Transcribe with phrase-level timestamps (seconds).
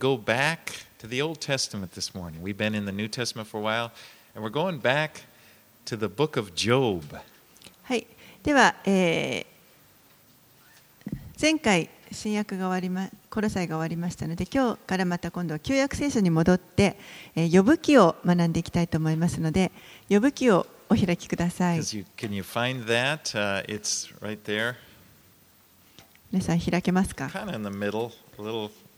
[0.00, 2.40] go back to the Old Testament this morning.
[2.42, 3.92] We've been in the New Testament for a while,
[4.34, 5.24] and we're going back
[5.84, 7.20] to the book of Job.
[7.84, 8.06] はい、
[8.42, 9.50] では、えー
[11.40, 16.98] 前回新約が終わりまコロサイが終わりましたので今日からまた今度は旧約聖書に戻って、
[17.34, 19.72] えー、呼ぶ記を学んでいきたいと思いますので
[20.10, 23.34] 呼ぶ記をお開きください you, can you find that?
[23.34, 24.74] Uh, it's right there,
[26.30, 28.10] 皆さん開けますか kind of in the middle.
[28.38, 28.70] A little.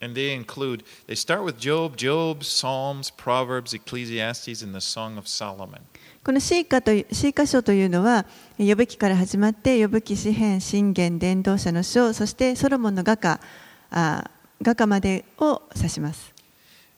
[0.00, 5.28] And they include, they start with Job, Job, Psalms, Proverbs, Ecclesiastes, and the Song of
[5.28, 5.80] Solomon.
[6.24, 13.40] この詩歌という詩歌書というのは呼ぶ記から始まって呼ぶ記詩編信玄伝道者の書そしてソロモンの画家
[13.90, 14.30] あ
[14.62, 16.32] 画家までを指します。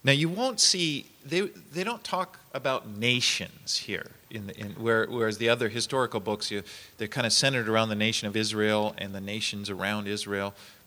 [0.05, 5.07] Now, you won't see, they, they don't talk about nations here, in the, in, where,
[5.07, 6.63] whereas the other historical books, you,
[6.99, 10.53] they're kind of centered around the nation of Israel and the nations around Israel.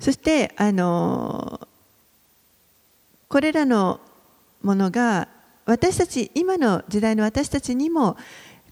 [0.00, 1.68] そしてあの
[3.28, 4.00] これらの
[4.62, 5.28] ものが
[5.66, 8.16] 私たち今の時代の私たちにも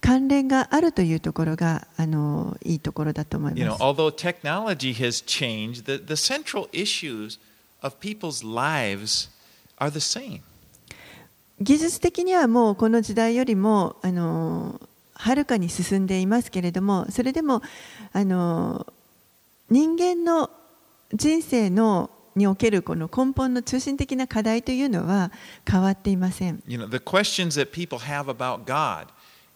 [0.01, 3.83] 関連があるというところがあのいいところだと思い You ま know, す。
[3.83, 7.39] although technology has changed, the, the central issues
[7.83, 9.31] of people's lives
[9.79, 10.41] are the same.
[11.61, 14.81] 技術的にはもうこの時代よりもあの
[15.13, 17.63] はるかに進んでいますけれどもそれでも
[18.13, 18.87] あの
[19.69, 20.51] 人間の
[21.13, 25.33] 人生のにおけるこの根本の中心的な課題というのは
[25.69, 26.63] 変わっていません。
[26.67, 29.09] You know, the questions that people have about God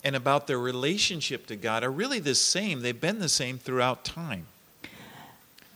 [0.05, 2.83] and about their relationship to God are really the same.
[2.83, 4.45] They've been the same throughout time.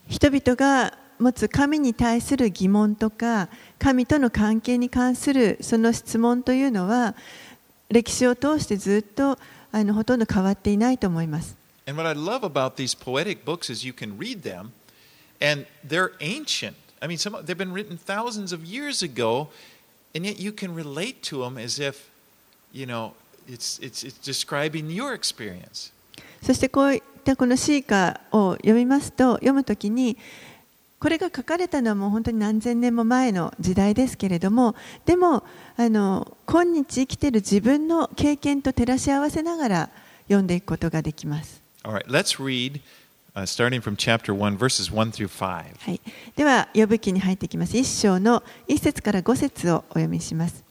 [0.09, 3.49] 人々が持つ神に対する疑問とか
[3.79, 7.15] 神との関係に関するその質問というのは
[7.89, 9.39] 歴史を通してずっと
[9.73, 11.57] あのほとんど変わっていないと思います。
[11.87, 14.71] And what I love about these poetic books is you can read them
[15.41, 16.77] and they're ancient.
[17.01, 19.49] I mean, some, they've been written thousands of years ago,
[20.15, 22.09] and yet you can relate to them as if,
[22.73, 23.15] you know,
[23.47, 25.93] it's, it's, it's describing your experience.
[26.43, 30.17] そしてこういったこの詩歌を読みますと読むときに
[30.99, 34.75] これが書かれたのはもう本当に何千年も前の時代ですけれども
[35.05, 35.45] でも
[35.77, 39.91] あの今日生きている自分の経験と照らし合わせながら
[40.25, 41.61] 読んでいくことができます。
[41.85, 42.81] All right, let's read, uh,
[43.45, 45.65] starting from chapter 1, verses 1 through 5.
[45.79, 46.01] はい、
[46.37, 47.77] では呼ぶ記に入っていきます。
[47.77, 50.65] 一章の一節から五節をお読みします。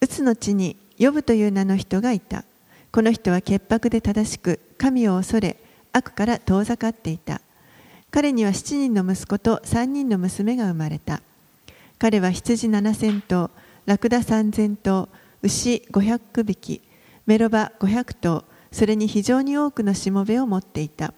[0.00, 2.44] うつの地に呼ぶという名の人がいた。
[2.92, 5.56] この人は潔白で正しく神を恐れ
[5.92, 7.40] 悪から遠ざかっていた。
[8.10, 11.22] 彼には7人の息子と3人の娘が生まれた。
[11.98, 13.50] 彼は羊7000頭
[13.86, 15.08] ラクダ3000頭
[15.42, 16.82] 牛500匹
[17.26, 21.14] メロバ500頭それに非常に多くのしもべを持っていた。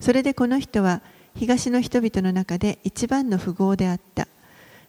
[0.00, 1.02] それでこの人は
[1.34, 4.28] 東の人々の中で一番の富豪であった。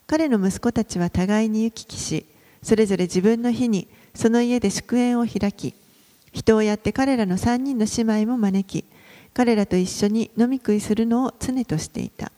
[0.08, 2.24] 彼の息子たちは互いに行き来し
[2.62, 5.74] それぞれ自分の日にその家で祝宴を開き
[6.32, 8.86] 人をやって彼らの3人の姉妹も招き
[9.34, 12.32] 彼らと一緒に飲み食いするのを常としていた。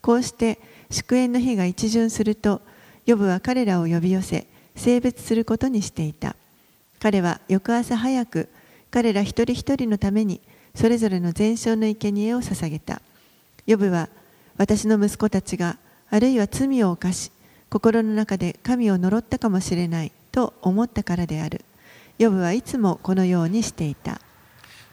[0.00, 0.58] こうして
[0.88, 2.62] 祝宴の日が一巡すると
[3.04, 4.46] ヨブは彼らを呼び寄せ
[4.76, 6.36] 性別することにしていた。
[7.00, 8.48] 彼は翌朝早く
[8.92, 10.40] 彼ら一人一人のために
[10.74, 13.00] それぞれの全焼の生贄を捧げた
[13.66, 14.08] ヨブは
[14.56, 15.76] 私の息子たちが
[16.10, 17.30] あるいは罪を犯し
[17.70, 21.64] 心の中で神を呪ったかもしれないと思ったからである
[22.18, 24.20] ヨブはいつもこのようにしていた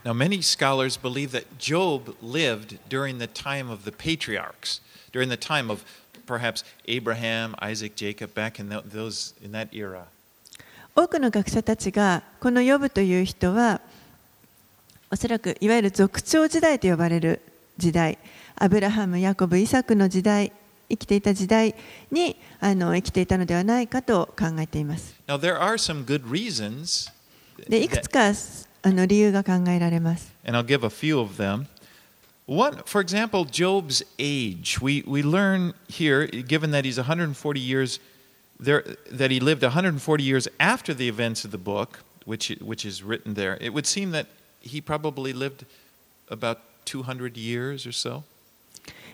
[0.05, 4.79] Now, many scholars believe that Job lived during the time of the patriarchs,
[5.11, 5.83] during the time of
[6.25, 10.05] perhaps Abraham, Isaac, Jacob, back in tho- those in that era.
[10.95, 13.81] 多くの学者たちがこのヨブという人は
[15.09, 17.41] おそらくいわゆる族長時代と呼ばれる
[17.77, 18.17] 時代
[18.55, 20.51] アブラハム、ヤコブ、イサクの時代
[20.89, 21.75] 生きていた時代
[22.11, 25.15] にあの生きていたのではないかと考えています。
[25.27, 27.11] Now, there are some good reasons,
[27.69, 28.31] でいくつか
[28.83, 30.33] あの理由が考えられます。
[30.45, 31.67] and I'll give a few of them.
[32.47, 34.79] One, for example, Job's age.
[34.81, 37.99] We, we learn here, given that he's 140 years,
[38.57, 43.03] there, that he lived 140 years after the events of the book, which, which is
[43.03, 44.27] written there, it would seem that
[44.61, 45.65] he probably lived
[46.29, 48.23] about 200 years or so.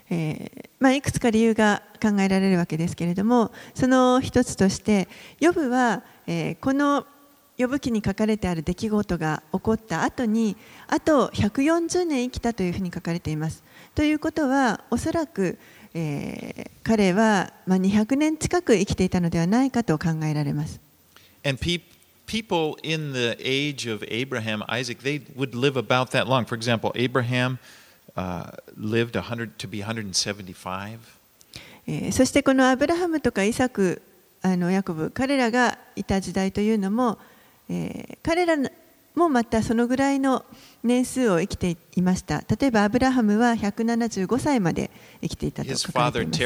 [0.09, 5.07] えーまあ、いくつか理由が考えられるわけですけれどもその一つとして
[5.39, 7.05] ヨブは、えーこの
[7.55, 10.57] ヨブ記に書かれてある出来事が起こった後に
[10.87, 13.63] あと140年生きたというふうに書かれています。
[13.93, 15.59] ということはおそらく、
[15.93, 20.81] えー彼は、まあ、200年近く生きていたのではないかと考えられます。
[21.45, 21.81] And pe-
[22.33, 26.45] people in the age of Abraham, Isaac, they would live about that long.
[26.45, 27.59] For example, Abraham
[28.17, 30.99] uh, lived 100 to be 175.
[31.85, 34.01] えーそしてこのアブラハムとかイサク
[34.41, 37.19] あのヤコブ彼らがいた時代というのも、
[37.69, 38.55] えー彼ら
[39.15, 40.43] もまたそのぐらいの
[40.81, 44.89] 年数を生きていました例えばアブラハムは175歳まで
[45.21, 46.39] 生きていたと His 書かれています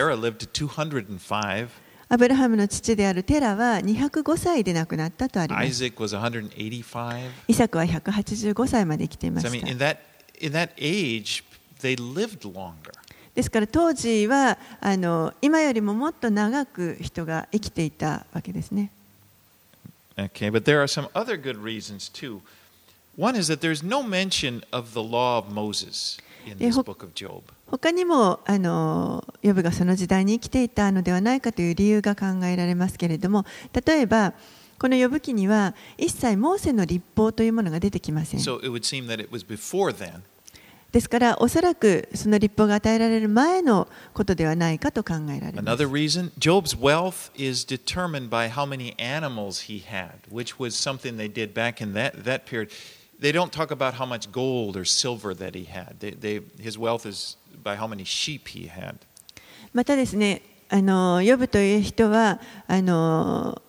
[2.10, 2.16] Terah lived to 205.
[2.16, 7.30] アブラハムの父であるテラは205歳で亡くなったとあります Isaac was 185.
[7.48, 9.50] イサクは185歳まで生きていました.
[13.36, 18.90] ですから当時はあの今よりももっと長く人が生きていたわけですね
[20.18, 22.42] Okay, but there are some other good reasons too.
[23.16, 27.04] One is that there's no mention of the law of Moses in Eh, this book
[27.04, 27.44] of Job.
[27.70, 33.46] 他にもあのヨブがその時代に生きていたのではないかという理由が考えられますけれども
[33.86, 34.34] 例えば
[34.80, 40.22] この呼ぶ記には一切モーセの立法というものが出てきません So it would seem that it was before then.
[40.92, 50.76] ですからおそらくその立法が与えられる前のことではないかと考えられます Another reason Job's wealth is determined by how many animals he had, which was
[50.76, 52.72] something they did back in that, that period.
[53.20, 56.00] They don't talk about how much gold or silver that he had.
[56.00, 57.36] They, they, his wealth is
[59.74, 63.62] またですねあのヨブという人はあの、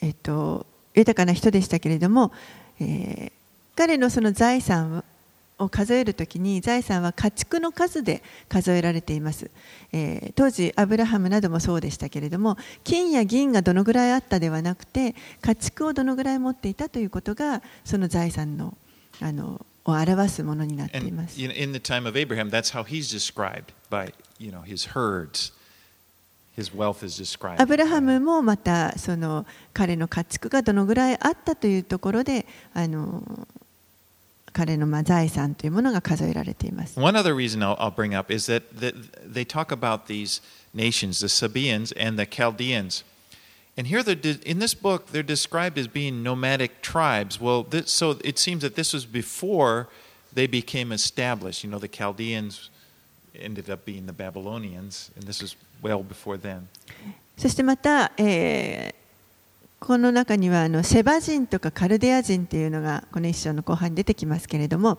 [0.00, 2.32] えっと、豊かな人でしたけれども、
[2.80, 3.40] えー
[3.76, 5.04] 彼のその財産
[5.58, 9.50] を数えるときに財産は家畜の数で数えられています、
[9.92, 18.76] えー当時アブラハムなどもそうでしたけれども金や銀がどのぐらいあったではなくて家畜をどのぐらい持っていたということがその財産の
[19.22, 21.40] あのを表すものになっています。
[21.40, 25.52] in the time of Abraham, that's how he's described by you know, his herds.
[26.56, 27.62] His wealth is described.
[27.62, 33.22] アブラハムもまたその彼の家畜がどのぐらいあったというところであの
[34.52, 36.98] 彼のまあ財産というものが数えられています。
[36.98, 38.94] One other reason I'll, I'll bring up is that, that
[39.24, 40.42] they talk about these
[40.74, 43.04] nations, the Sabaeans and the Chaldeans.
[43.80, 47.40] And here, the, in this book, they're described as being nomadic tribes.
[47.40, 49.88] Well, this, so it seems that this was before
[50.34, 51.64] they became established.
[51.64, 52.68] You know, the Chaldeans
[53.34, 56.68] ended up being the Babylonians, and this was well before then.
[57.38, 59.00] そしてまた、えー
[59.78, 64.98] この中にはあのセバ人とかカルデア人というのがこの一章の後半に出てきますけれども、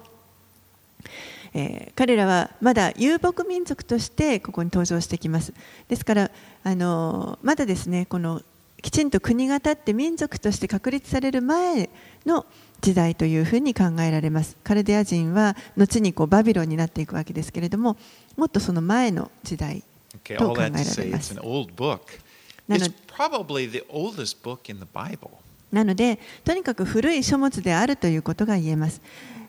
[1.53, 5.53] えー彼らはまだ遊牧民族としてここに登場してきます。
[5.87, 6.31] ですから
[6.63, 8.41] あのまだですねこの
[8.81, 11.89] きちんと国が立って民族として確立される前
[12.25, 12.45] の
[12.81, 14.57] 時代というふうに考えられます。
[14.63, 17.97] カルデア人は後にこうバビロンになっていくわけですけれども、
[18.37, 19.83] もっとその前の時代
[23.07, 25.29] probably the oldest book in the Bible.
[25.71, 29.01] なのでとにかく古い書物であるということが言えます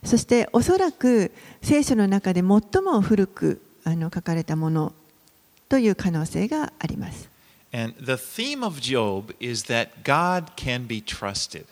[0.04, 2.46] そしておそらく聖書の中で最
[2.82, 4.92] も古くあの書かれたもの
[5.68, 7.31] という可能性があります
[7.73, 11.64] And the theme of Job is that God can be trusted.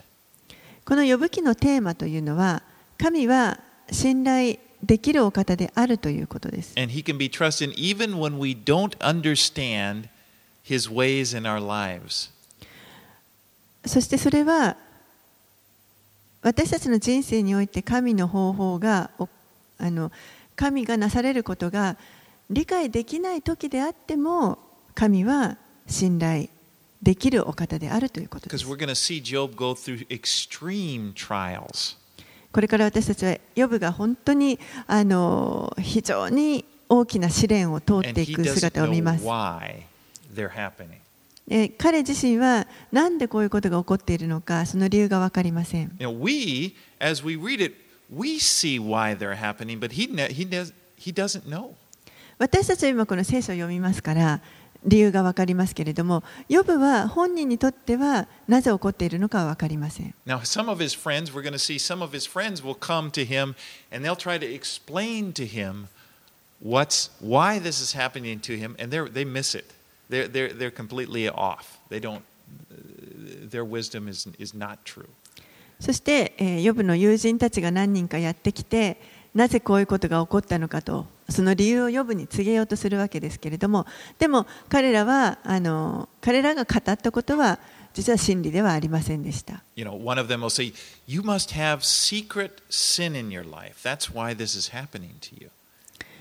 [0.84, 2.62] この呼ぶ記のテーマというのは
[2.98, 3.60] 神は
[3.92, 10.08] 信頼できるお方であるということです And he can be trusted even when we don't understand
[10.64, 12.30] his ways in our lives.
[13.84, 14.76] そしてそれは
[16.42, 19.28] 私たちの人生において神の方法がお
[19.78, 20.10] あの
[20.56, 21.96] 神がなされることが
[22.50, 24.58] 理解できない時であっても
[24.94, 25.56] 神は
[25.90, 26.48] 信頼
[27.02, 28.66] できるお方であるということです。
[32.52, 39.24] これから私たちは、ヨブが本当にあの非常に大きな試練を通っていく姿を見ます。
[41.78, 45.96] 彼自身は、何でこういうことが起こっているのか、その理由が分かりません。
[52.38, 54.40] 私たちは今、この聖書を読みますから、
[54.84, 60.14] 理由が分かりますけれども、ヨブは本人にとってはなぜ起こっているのかは分かりません。
[60.26, 63.24] Now, some of his friends, we're going to see some of his friends will come to
[63.24, 63.54] him
[63.92, 65.88] and they'll try to explain to him
[66.62, 69.66] what's, why this is happening to him, and they miss it.
[70.08, 71.78] They're, they're, they're completely off.
[71.88, 72.22] They don't,
[73.50, 75.08] their wisdom is, is not true.
[75.78, 79.00] そして、えーヨブの友人たちが何人かやってきて、
[79.34, 83.86] なぜこういうことが起こったのかと、その理由を呼ぶに告げようとするわけですけれども
[84.18, 87.58] でも彼らはあの彼らが語ったことは
[87.92, 89.62] 実は真理ではありませんでした。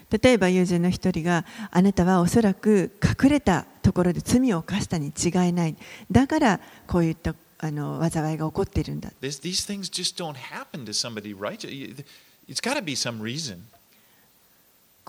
[0.09, 5.75] 例えば友人の一人があなたはおそらく隠れたところで罪を犯したに違いない。
[6.09, 9.11] だからこういったあの災いが起こっているんだ。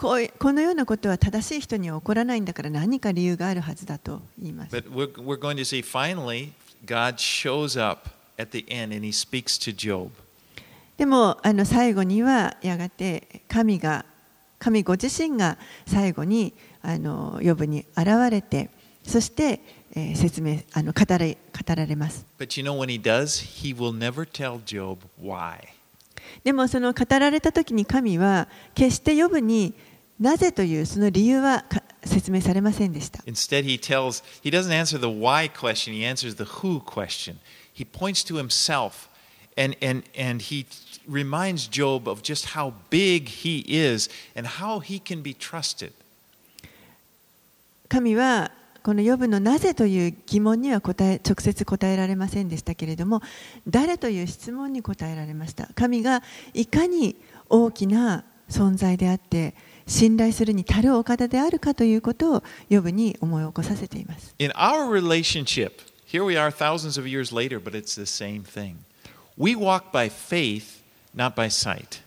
[0.01, 6.53] こういこのようなことは正しい人には起こらないんだから何か理由があるはずだと言います But we're, we're going to see finally,
[6.87, 10.09] God shows up at the end and he speaks to Job.
[10.97, 14.07] でもあの最後にはやがて神が
[14.59, 18.71] 神ご自身が最後にあの呼ぶに現れて
[19.05, 19.61] そして、
[19.95, 25.59] えー説明あの語れ語られます But you know, when he does, he will never tell Job why.
[26.43, 29.75] でもその語られた時に神は決して呼ぶに
[30.21, 37.39] なぜというその理由はか説明されませんでした Instead, he tells, he doesn't answer the why question, he answers the who question.
[37.73, 39.09] He points to himself
[39.57, 40.67] and, and, and he
[41.09, 45.93] reminds Job of just how big he is and how he can be trusted.
[47.89, 53.21] 神はこの呼ぶのなぜという疑問には答え直接答えられませんでしたけれども
[53.67, 56.23] 誰という質問に答えられました神が
[56.55, 57.17] いかに
[57.49, 59.55] 大きな存在であって
[59.91, 65.73] 信頼するに足るお方であるかということを呼ぶに思い起こさせています In our relationship,
[66.07, 68.77] here we are thousands of years later, but it's the same thing.
[69.37, 70.81] We walk by faith,
[71.15, 72.03] not by sight.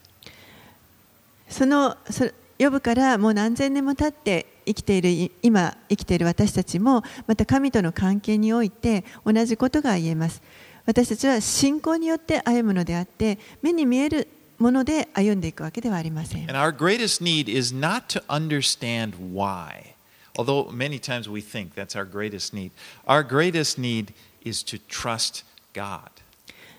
[1.50, 2.26] そのそ
[2.58, 10.42] 呼ぶからもう何千年も経って生きているい今生きている私たちもまた神との関係において同じことが言えます
[10.86, 14.28] 私たちは信仰によって歩むのであって目に見える
[14.60, 19.94] もので歩んでいくわけではありません And our greatest need is not to understand why,
[20.38, 22.72] although many times we think that's our greatest need.
[23.06, 25.44] Our greatest need is to trust
[25.74, 26.02] God.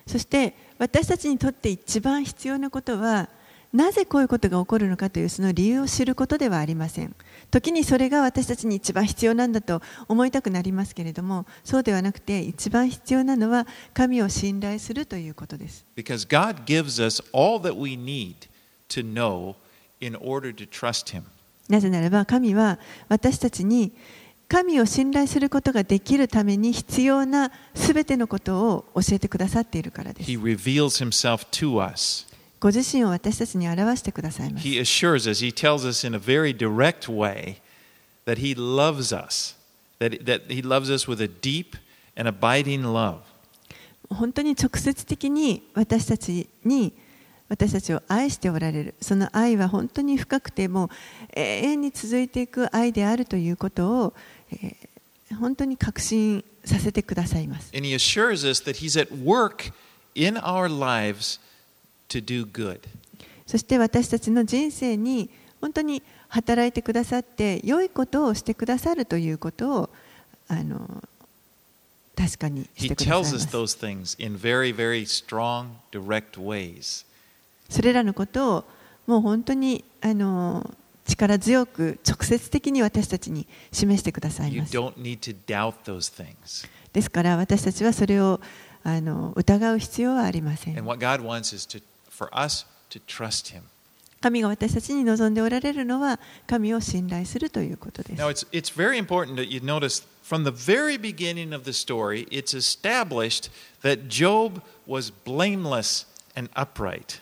[0.07, 3.29] そして私たちにとって一番必要なことは
[3.73, 7.13] なぜこういうことが起こるのかというその理由を知ることではありません
[7.55, 18.49] 時にそれが私たちに一番必要なんだと思いたくなりますけれどもそうではなくて一番必要なのは神を信頼するということです Because God gives us all that we need
[18.89, 19.55] to know
[20.01, 21.23] in order to trust Him.
[21.69, 23.93] なぜならば神は私たちに
[24.49, 32.27] 神を信頼することができるために必要なすべてのことを教えてくださっているからです He reveals Himself to us.
[32.59, 37.57] ご自身を私たちに表してくださいます He assures us, He tells us in a very direct way
[38.25, 39.55] that He loves us,
[39.99, 41.75] that, that He loves us with a deep
[42.15, 43.19] and abiding love.
[44.09, 46.93] 本当に直接的に私たちに
[47.49, 50.89] 私たちを愛しておられるその愛は本当に深くてもう
[51.33, 54.13] 永遠に続いていく愛であるということを、
[54.51, 54.87] えー
[55.33, 59.71] 本当に確信させてくださいます And He assures us that He's at work
[60.13, 61.39] in our lives
[62.21, 62.79] to do good.
[63.45, 65.29] そして私たちの人生に
[65.61, 69.89] 本当に働いてくださって良いことをしてくださるということを
[70.47, 71.03] あの
[72.15, 77.05] 確かにし He てくださいま tells us す those things in very, very strong, direct ways.
[77.69, 78.63] それらのことを
[79.07, 80.73] もう本当にあの
[81.07, 84.75] 力強く直接的に私たちに示してください You ます。
[84.75, 86.67] don't need to doubt those things.
[86.93, 88.39] ですから私たちはそれを
[88.83, 90.85] あの疑う必要はありませ And ん。
[92.15, 93.63] For us to trust Him.
[94.21, 98.29] 神が私たちに望んでおられるのは神を信頼するということです Now,。
[98.29, 103.51] it's, it's very important that you notice from the very beginning of the story, it's established
[103.83, 107.21] that Job was blameless and upright.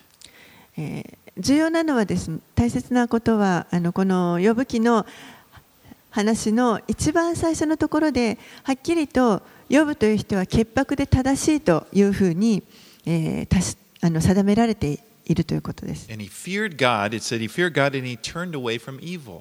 [0.78, 5.04] えー重要なのはですね、大切なことはあのこの呼ぶ記の
[6.10, 12.62] 話の一番最初のところではっきりと呼ぶという人は潔白で正しいというふうに、
[13.04, 16.12] えーたしあの定められているということです。
[16.12, 17.16] And he feared God.
[17.16, 19.40] It said he feared God and he turned away from evil.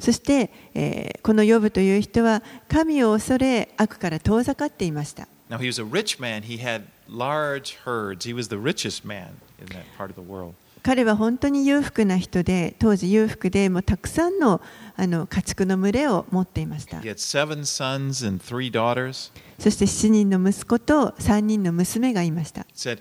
[0.00, 5.28] そして、えーこのヨブという人は神を恐れ悪から遠ざかっていました。
[5.48, 6.42] Now, he was a rich man.
[6.42, 8.28] He had large herds.
[8.28, 10.54] He was the richest man in that part of the world.
[10.82, 14.60] 彼は本当に裕福な人で当時裕福でもうたくさんの
[14.96, 16.96] あの家畜の群れを持っていました。
[16.96, 19.30] He had seven sons and three daughters.
[19.60, 22.66] そして7人の息子と3人の娘がいました。
[22.74, 22.98] Said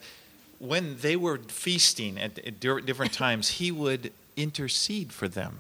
[0.62, 5.60] when they were feasting at, at di- different times, he would intercede for them.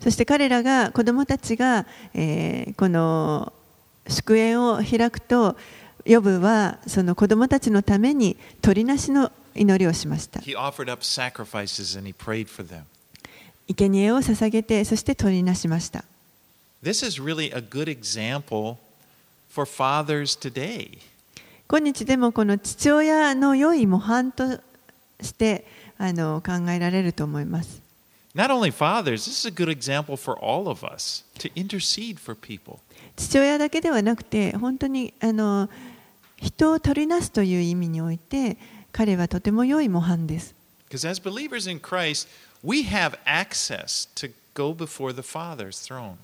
[0.00, 3.52] そして彼らが子供たちが、えーこの
[4.08, 5.54] 祝宴を開くと
[6.06, 10.40] ヨブはその子供たちのために鳥なしの祈りをしました。
[10.40, 12.84] He offered up sacrifices and he prayed for them.
[13.76, 16.04] 生贄を捧げてそして鳥なしました。
[16.82, 18.76] This is really a good example
[19.50, 20.98] for fathers today.
[21.70, 24.58] 今日でもこの父親の良い模範と
[25.20, 25.66] して
[25.98, 27.82] あの考えられると思います。
[28.34, 32.78] Not only fathers, this is a good example for all of us to intercede for people.
[33.16, 35.68] 父親だけではなくて本当にあの
[36.36, 38.56] 人を取りなすという意味において
[38.90, 40.54] 彼はとても良い模範です。
[40.88, 42.28] Because as believers in Christ,
[42.64, 46.14] we have access to go before the Father's throne.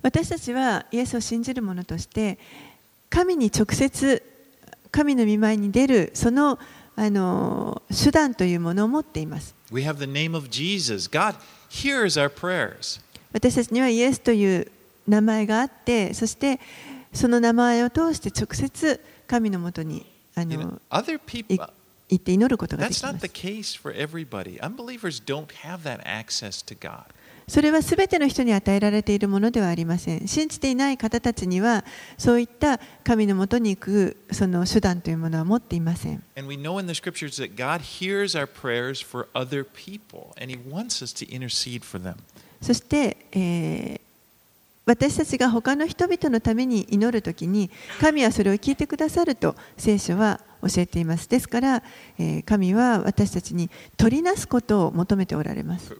[0.00, 2.38] 私たちはイエスを信じる者として
[3.10, 4.33] 神に直接
[4.94, 6.56] 神の御前に出るその,
[6.94, 9.52] あの手段というものを持っています。
[13.32, 14.70] 私たちにはイエスという
[15.08, 16.60] 名前があって、そして
[17.12, 20.80] その名前を通して直接神のもとにあの
[22.08, 23.08] 行って祈ることができま。
[27.46, 30.26] それはすべての人に与えられているものではありません。
[30.26, 31.84] 信じていない方たちには、
[32.16, 36.22] そういった神のもとに行くその手段というものは持っていません。
[42.62, 44.00] そして、えー、
[44.86, 51.28] 私たちが他の人々のために祈るときに神はそれを聞いてくださると聖書は教えています。
[51.28, 51.82] ですから、
[52.18, 55.94] えー神は私たちに取りなすことを求めておられます。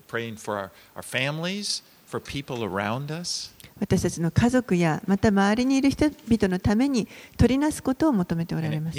[3.81, 8.99] 私たちの家族やまた周りにいる人々のために取りなすことを求めておられます.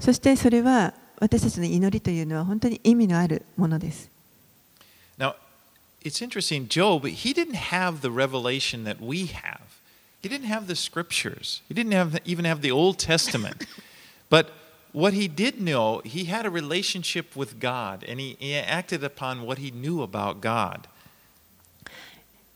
[0.00, 4.10] そしてそれは私たちの祈りというのは本当に意味のあるものです。
[5.18, 5.34] Now,
[6.08, 9.78] it's interesting, Job, he didn't have the revelation that we have.
[10.22, 11.60] He didn't have the scriptures.
[11.68, 13.66] He didn't have, even have the Old Testament.
[14.30, 14.50] but
[14.92, 19.42] what he did know, he had a relationship with God, and he, he acted upon
[19.42, 20.88] what he knew about God.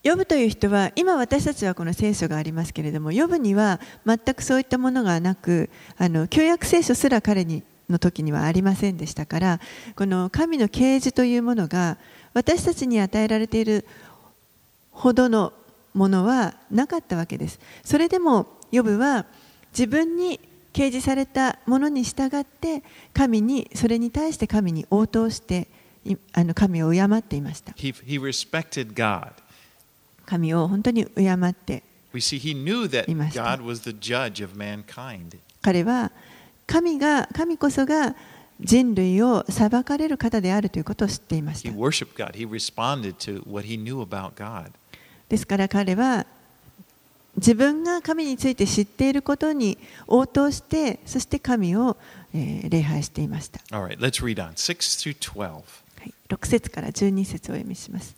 [0.01, 9.59] ヨブという人は今私たちはこの聖書がありますけれどもヨブには全くそういったものがなくあの旧約聖書すら彼にの時にはありませんでしたから
[9.95, 11.97] この神の啓示というものが
[12.33, 13.85] 私たちに与えられている
[14.91, 15.53] ほどの
[15.93, 19.25] ものはなかったわけですそれでもヨブは
[19.71, 20.39] 自分に
[20.73, 25.67] 掲示されたものに従って神にそれに対して神に応答して
[26.03, 29.31] いあの神を敬っていました He, he respected God.
[30.25, 33.43] 神を本当に敬って We see he knew that いました。
[33.43, 35.37] God was the judge of mankind.
[35.61, 36.11] 彼は
[36.67, 38.15] 神が神こそが
[38.63, 42.31] 人類を裁かれる方であるということを知っていまし He た worshiped God.
[42.33, 44.71] He responded to what he knew about God.
[45.29, 46.25] ですから彼は
[47.35, 51.97] 自分が神について知っていることに応答してそして神を、
[52.33, 54.51] えー礼拝していました、All right, let's read on.
[54.53, 55.41] 6 through 12.
[55.43, 55.59] は
[56.05, 58.15] い、6節から12節をお読みします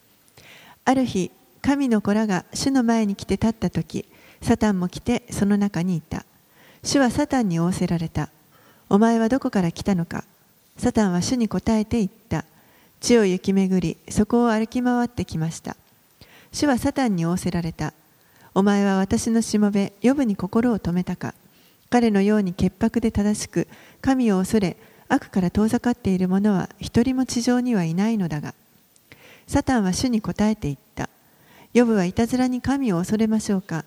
[0.83, 1.31] ある日
[1.61, 4.05] 神の子らが主の前に来て立った時
[4.41, 6.25] サタンも来てその中にいた
[6.83, 8.29] 主はサタンに仰せられた
[8.89, 10.23] お前はどこから来たのか？
[10.77, 12.45] サタンは主に答えて言った。
[12.99, 15.75] 地を行き巡りそこを歩き回ってきました。
[16.51, 17.93] 主はサタンに仰せられた。
[18.53, 21.33] お前は私のしもべヨブに心を止めたか。
[21.89, 23.67] 彼のように潔白で正しく
[24.01, 24.75] 神を恐れ
[25.07, 28.53] 悪から遠ざかっている者は一人も地上にはいないのだが。
[29.47, 31.09] サタンは主に答えて言った。
[31.73, 33.85] ヨブはいたずらに神を恐れましょうか。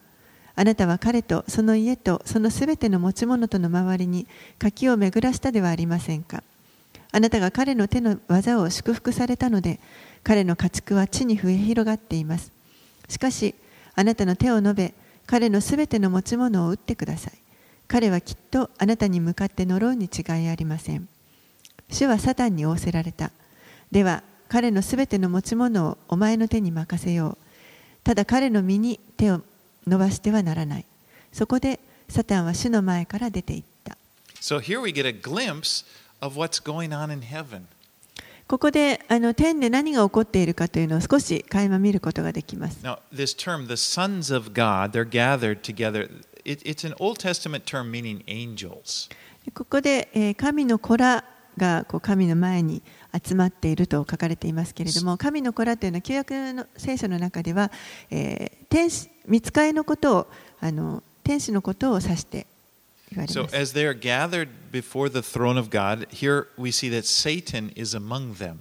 [0.54, 4.26] あなたは彼とその家とそのすべての持ち物との周りに
[4.58, 6.42] 柿を巡らしたではありませんか。
[7.10, 9.80] あなたが彼の手の技を祝福されたので
[10.22, 12.52] 彼の家畜は地に増え広がっています。
[13.08, 13.54] しかし
[13.94, 14.94] あなたの手を述べ
[15.26, 17.32] 彼のすべての持ち物を打ってください。
[17.86, 21.08] 彼はきっとあなたに向かって呪うに違いありません。
[21.90, 23.30] 主はサタンに仰せられた。
[23.90, 27.38] では彼のすべての持ち物をお前の手に任せよう。
[28.04, 29.42] ただ彼の身に手を
[29.86, 30.84] 伸ばしてはならない。
[31.32, 33.96] そこでサタンは主の前から出て行った。
[34.40, 35.84] So here we get a glimpse
[36.20, 37.62] of what's going on in heaven.
[38.46, 42.78] ここであの天で何が起こっているかというのを少し垣間見ることができます。
[42.82, 46.10] Now, this term, the sons of God, they're gathered together.
[46.44, 49.10] It, it's an Old Testament term meaning angels.
[49.54, 51.24] ここで、えー神の子ら
[51.58, 52.82] がこう神の前に
[53.22, 57.70] 集まっていると書かれていますけれども、神の子らというのは旧約の聖書の中では、
[58.10, 60.26] えー天使見つかりのことを
[60.60, 62.46] あの天使のことを指して
[63.10, 63.56] 言われ So ます。
[63.56, 68.34] as they are gathered before the throne of God, here we see that Satan is among
[68.36, 68.56] them.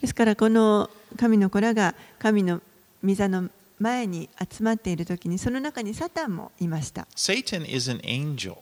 [0.00, 2.60] ですからこの神の子らが神の
[3.04, 7.06] 御座の前に集まっている時にその中にサタンもいました。
[7.16, 8.56] Satan is an angel.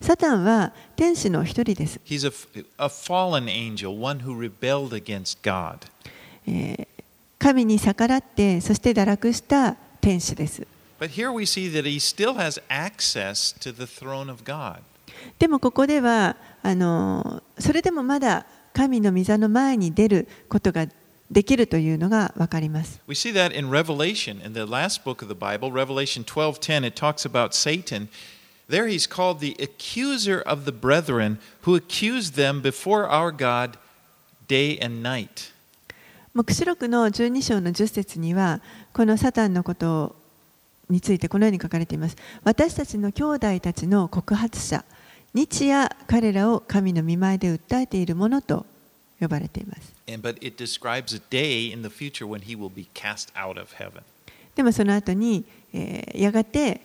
[0.00, 2.00] サタンは天使の一人です。
[2.04, 5.78] He's a, f- a fallen angel, one who rebelled against God.
[6.46, 6.86] えー
[7.40, 10.66] 神に逆らってそして堕落した天使です。
[10.99, 14.81] But here we see that he still has access to the throne of God.
[15.39, 20.87] でもここではあのそれでもまだ神の御座の前に出ることが
[21.29, 22.99] できるというのが分かります。
[23.07, 26.99] We see that in Revelation, in the last book of the Bible, Revelation 12:10, it
[26.99, 28.07] talks about Satan.
[28.69, 33.77] There he's called the accuser of the brethren who accused them before our God
[34.47, 35.51] day and night.
[36.33, 38.61] 黙示録の12章の10節には
[38.93, 40.15] このサタンのこと
[40.88, 42.16] についてこのように書かれています。
[42.44, 44.84] 私たちの兄弟たちの告発者、
[45.34, 48.66] 日夜彼らを神の御前で訴えているものと
[49.20, 49.94] 呼ばれています。
[50.08, 50.28] And.
[54.54, 56.80] でもその後に、えーやがて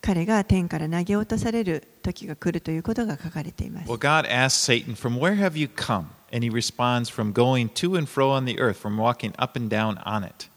[0.00, 3.90] 彼が天から投げ落とされる時が来るということが書かれています。
[3.90, 6.06] Well, God asks Satan, From where have you come?
[6.32, 9.74] And he responds, From going to and fro on the earth, from walking up and
[9.74, 10.48] down on it.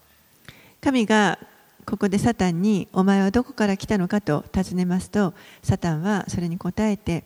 [0.82, 1.40] 神が
[1.86, 7.24] ここでサタンに「お前はどこから来たのか?」と尋ねますとサタンはそれに答えて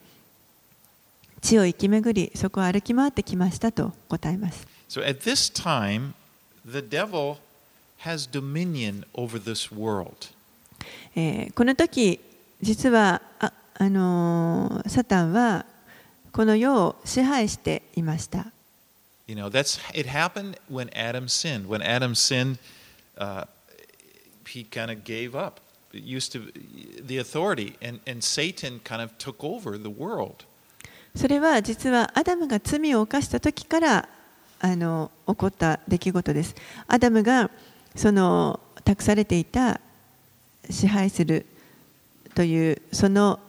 [1.42, 4.68] 「地を行き巡りそこを歩き回ってきました」と答えます。
[4.90, 6.14] So at this time,
[6.66, 7.38] the devil
[8.04, 10.14] has dominion over this world.
[11.16, 12.20] えーこの時
[12.62, 15.66] 実はあ、あのーサタンは
[16.32, 18.48] この世を支配していました。
[19.28, 21.68] You know, that's it happened when Adam sinned.
[21.68, 22.58] When Adam sinned,
[23.18, 23.48] uh,
[24.56, 25.60] he kind of gave up.
[25.94, 26.52] It used to
[27.06, 30.46] the authority, and, and Satan kind of took over the world.
[31.16, 34.10] それは実はアダムが罪を犯した時から
[34.60, 36.56] あの起こった出来事です。
[36.88, 37.50] アダムが
[37.96, 39.80] その託されていた
[40.70, 41.46] 支配する
[42.34, 43.40] というその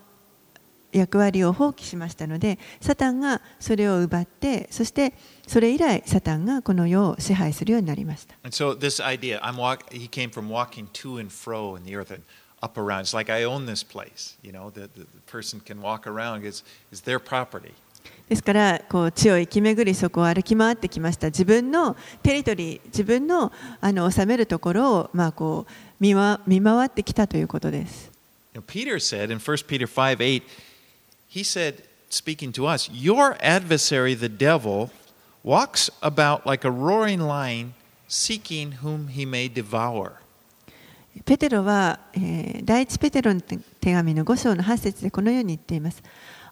[0.92, 5.12] 役割を放棄しましたのでサタンがそれを奪ってそして
[5.46, 8.35] それ以来サタンがこの世を支配するようになりました。
[8.42, 12.12] And so this idea, I'm walk, he came from walking to and fro in the earth
[12.12, 12.22] and
[12.61, 13.02] up around.
[13.02, 14.37] It's like I own this place.
[14.42, 16.44] You know, the, the, the person can walk around.
[16.44, 17.74] It's, it's their property.
[18.28, 28.11] ですからこう地を行き巡りそこを歩き回ってきました自分のテリトリー自分のあの治めるところを、まあ、こう見わ見回ってきたということです。
[28.66, 30.42] Peter said in 1 Peter 5 8,
[31.28, 34.90] he said, speaking to us, Your adversary, the devil,
[35.46, 37.74] walks about like a roaring lion,
[38.09, 40.16] seeking whom he may devour.
[41.24, 46.02] ペテロは、えー第一ペテロの手手紙の5章の8節でこのように言っています。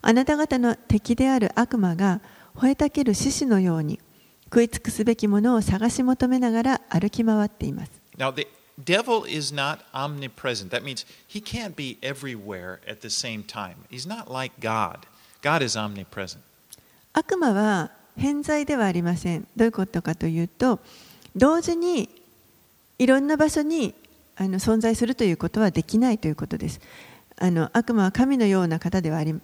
[0.00, 2.20] あなた方の敵である悪魔が
[2.54, 3.98] 吠えたける獅子のように
[4.44, 7.92] 食い尽くすべきものを探し求めながら歩き回っています。
[8.16, 8.46] Now, the
[8.82, 10.70] devil is not omnipresent.
[10.70, 13.74] That means he can't be everywhere at the same time.
[13.90, 15.00] He's not like God.
[15.42, 16.38] God is omnipresent.
[17.12, 19.46] 悪魔は偏在ではありません。
[19.56, 20.80] どういうことかというと、
[21.34, 22.08] 同時に
[22.98, 23.94] いろんな場所に
[24.36, 26.80] あの存在するということはできないということです。
[27.36, 29.34] あの悪魔は神のような方ではあり、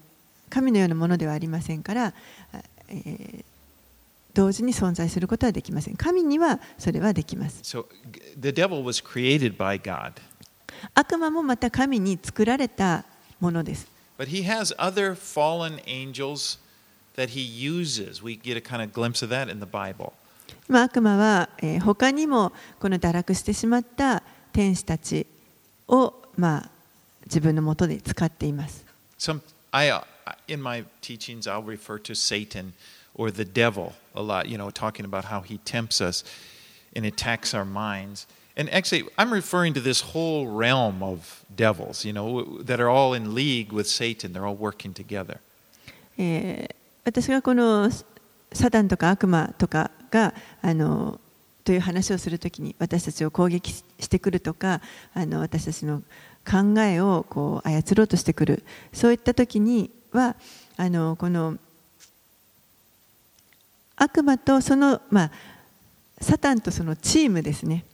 [0.49, 2.13] 神のようなものではありませんから、あ
[2.89, 3.45] えー
[4.33, 5.97] 同時に存在することはできません。
[5.97, 7.63] 神にはそれはできます。
[7.65, 10.13] So g- the devil was created by God,
[10.95, 13.05] 悪魔もまた神に作られた
[13.41, 13.89] ものです。
[14.17, 16.61] but he has other fallen angels
[17.20, 18.22] that he uses.
[18.22, 20.14] We get a kind of glimpse of that in the Bible.
[20.68, 25.28] まあ、悪魔は、えー他にもこの堕落してしまった天使たち
[25.88, 26.70] を、まあ、
[27.26, 28.86] 自分のもとで使っています。
[29.18, 30.04] Some, I, uh,
[30.48, 32.74] in my teachings, I'll refer to Satan
[33.16, 36.24] or the devil a lot, you know, talking about how he tempts us
[36.96, 38.28] and attacks our minds.
[38.58, 43.14] And actually, I'm referring to this whole realm of devils, you know, that are all
[43.14, 44.34] in league with Satan.
[44.34, 45.40] They're all working together.
[46.18, 47.91] えー 私がこの
[48.53, 51.21] サタンとか悪魔とかがあの
[51.65, 54.81] という話をするときに私たちを攻撃してくるとか
[55.15, 56.03] あの私たちの
[56.45, 58.65] 考えをこう操ろうとしてくる。
[58.93, 60.37] そういったときには
[60.77, 61.59] あのこの
[63.97, 65.31] 悪魔とその、まあ、
[66.21, 67.85] サタンとそのチームですね。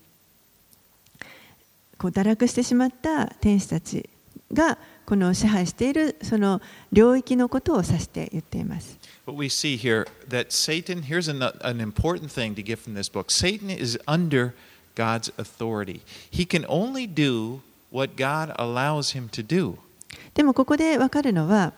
[1.98, 4.08] こう堕落してしまった天使たち
[4.52, 6.60] がこの支配しているその
[6.92, 8.98] 領域のことを指して言っています。
[9.26, 13.30] But we see here that Satan, here's an, an important thing to get from this book
[13.30, 14.52] Satan is under
[14.94, 16.00] God's authority.
[16.30, 19.76] He can only do what God allows him to do.
[20.34, 21.72] でもここで分かるのは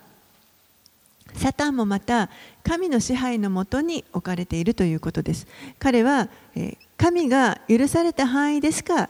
[1.35, 2.31] サタンもまた
[2.64, 5.47] 神の支配のもとに置かれているということです。
[5.79, 9.09] 彼はえー神が許された範囲でしか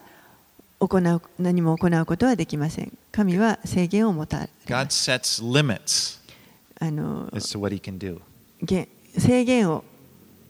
[0.80, 2.96] 行う何も行うことはできません。
[3.10, 6.18] 神は制限を持たれ God ます sets limits
[6.80, 8.20] あの as to what he can do.
[8.62, 9.84] げ制限を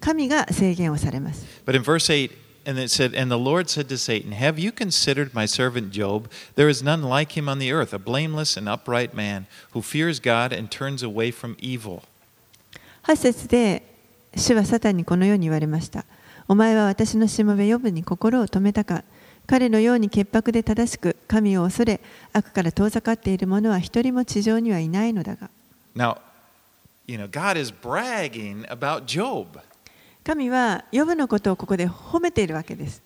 [0.00, 1.46] 神が制限をされます。
[1.66, 2.30] But in verse 8,
[2.68, 6.28] and it said, And the Lord said to Satan, Have you considered my servant Job?
[6.54, 10.20] There is none like him on the earth, a blameless and upright man who fears
[10.20, 12.02] God and turns away from evil.
[13.04, 13.82] 8節で
[14.36, 16.04] 主はサタンにこのように言われました。
[16.46, 19.02] お前は私のしもべヨブに心を止めたか。
[19.48, 22.00] 彼のように潔白で正しく神を恐れ
[22.34, 25.48] 悪から遠ざかっている者は一人も地上にはいないのだが。
[25.96, 26.18] Now,
[27.06, 29.58] you know, God is bragging about Job.
[30.22, 33.00] 神はヨブのことをここで褒めているわけです。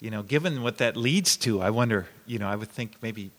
[0.00, 3.30] You know, given what that leads to, I wonder, you know, I would think maybe,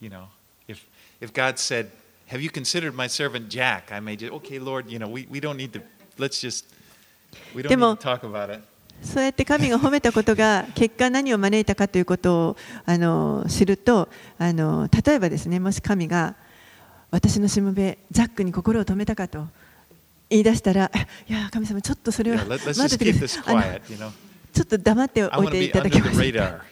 [0.00, 0.26] you know,
[0.68, 0.78] if,
[1.20, 1.88] if God said,
[2.28, 3.90] Have you considered my servant Jack?
[3.90, 5.82] I may just, okay, Lord, you know, we, we don't need to,
[6.18, 6.64] let's just,
[7.52, 8.62] we don't need to talk about it.
[9.02, 16.34] そうやって神が褒めたことが結果何を招いたかということをあの知るとあの例えばですねもし神が
[17.10, 19.46] 私のしもべジャックに心を止めたかと
[20.30, 20.90] 言い出したら
[21.28, 23.40] いや神様ちょっとそれは待ってくださ
[23.76, 23.82] い.
[24.54, 26.64] ちょっと黙っておいていただけませんか.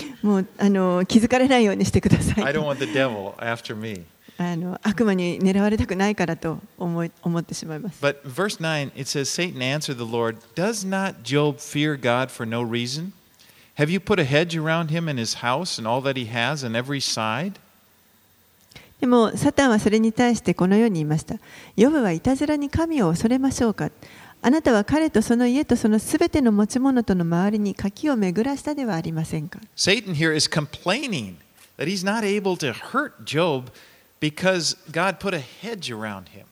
[0.22, 2.44] もうあの気づかれないようにしてください
[4.38, 12.46] あの悪魔に狙われたくないからと思い思ってしまいます But verse 9, it says, Satan answered the Lord, Does not Job fear God for
[12.46, 13.12] no reason?
[13.78, 16.64] Have you put a hedge around him and his house and all that he has
[16.64, 17.54] on every side?
[19.00, 21.36] でもサタンはそれに対してこのように言いました。
[21.76, 23.90] ヨブはいたずらに神を恐れましょうか。
[24.42, 29.60] あなたは彼とその家とそのすべての持ち物との周りに柿を巡らしたではありませんか。
[29.76, 31.36] Satan here is complaining
[31.76, 33.64] that he's not able to hurt Job
[34.20, 36.44] because God put a hedge around him.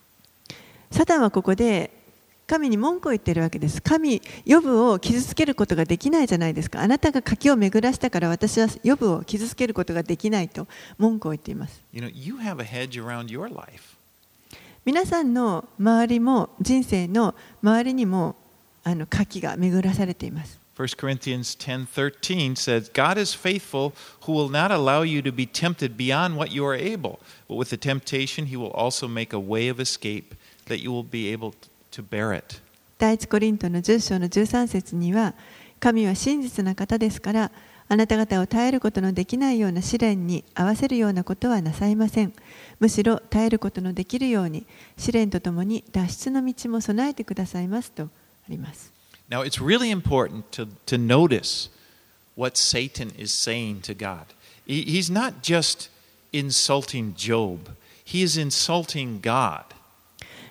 [0.91, 1.91] サタンはここで
[2.47, 3.81] 神に文句を言っているわけです。
[3.81, 6.79] 神、ヨブを傷つけることができないじゃないですか。
[6.79, 11.81] あなたが柿を巡らしたから私はヨブを傷つけることができないと文句を言っています。
[11.91, 13.95] You know, you have a hedge around your life.
[14.85, 18.35] 皆さんの周りも人生の周りにも
[18.83, 20.64] あの柿が巡らされています。
[20.75, 23.93] 1 Corinthians 10:13 says, God is faithful
[24.25, 27.69] who will not allow you to be tempted beyond what you are able, but with
[27.69, 30.35] the temptation he will also make a way of escape
[30.65, 31.53] that you will be able
[31.91, 32.59] to bear it.
[32.97, 35.33] 第一コリントの10章の13節には
[35.79, 37.51] 神は真実な方ですから
[37.87, 42.33] あなた方を耐えることのできないような試練に合わせるようなことはなさいません
[42.79, 44.65] むしろ耐えることのできるように
[44.97, 48.09] 試練とともに脱出の道も備えてくださいますとあ
[48.49, 48.94] ります
[49.29, 51.69] Now, it's really important to, to notice
[52.35, 54.25] what Satan is saying to God.
[54.67, 55.89] He- he's not just
[56.31, 57.69] insulting Job,
[58.03, 59.63] he is insulting God.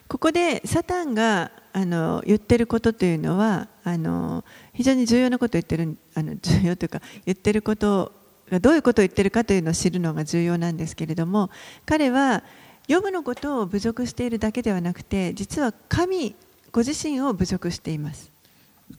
[0.08, 8.12] ここでサタンがあの言ってることというのはあの非常に重要なことを言ってるあの重要というか言ってること
[8.50, 11.50] がどういうことを言ってるかというのを知るのが重要なんですけれども
[11.86, 12.44] 彼は
[12.86, 16.36] ヨブのことを侮辱しているだけではなくて実は神
[16.70, 18.33] ご自身を侮辱しています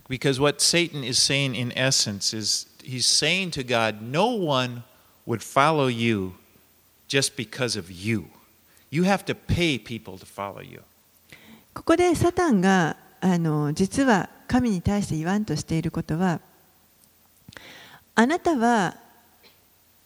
[0.08, 4.84] Because what Satan is saying in essence is he's saying to God, no one
[5.26, 6.36] would follow you
[7.08, 8.26] just because of you.
[8.90, 10.82] You have to pay people to follow you.
[11.74, 16.40] ここでサタンがあの実は神に対して言わんとしていることは
[18.14, 18.96] あなたは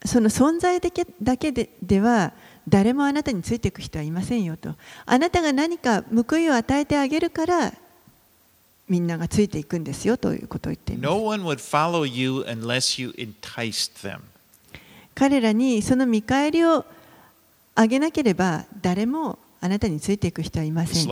[0.03, 2.33] その存在だけだけででは
[2.67, 4.75] 誰もあなたについていく人はいませんよと
[5.05, 7.73] あなたが何か報いを与えてあげるから
[8.89, 11.15] みんながついていくんですよということを言っています。
[15.15, 16.85] 彼らにその見返りを
[17.75, 21.11] あげなければ誰もあなたについていく人はいません。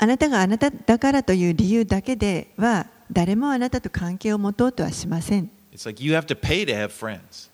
[0.00, 5.50] あなたがあなただからという理由だけでは誰もあなたと関係を持とうとはしません。
[5.72, 7.48] It's like you have to pay to.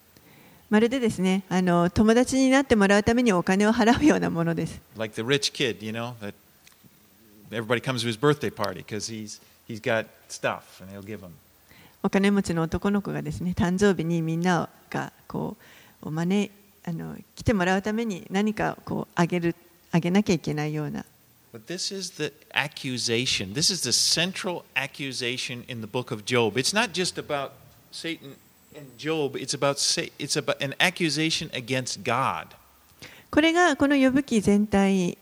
[0.75, 4.81] まるでですねあの友達になってもらうためにお金を払うようなものです。
[4.99, 6.35] Like the rich kid, you know, that
[7.53, 11.31] everybody comes to his birthday party because he's, he's got stuff and he'll give them.
[12.03, 15.57] お金持ちの男の子がですね誕生日にみんながこ
[16.03, 16.51] うを招い
[16.83, 19.55] あの来てもらうために何かこうあげる
[19.93, 21.05] あげなきゃいけないような
[21.53, 23.55] But this is the accusation.
[23.55, 26.59] This is the central accusation in the book of Job.
[26.59, 27.53] It's not just about
[27.93, 28.35] Satan
[28.97, 29.77] Job, it's about,
[30.19, 32.49] it's about an accusation against God.
[33.31, 35.19] これがこの呼ぶ記全体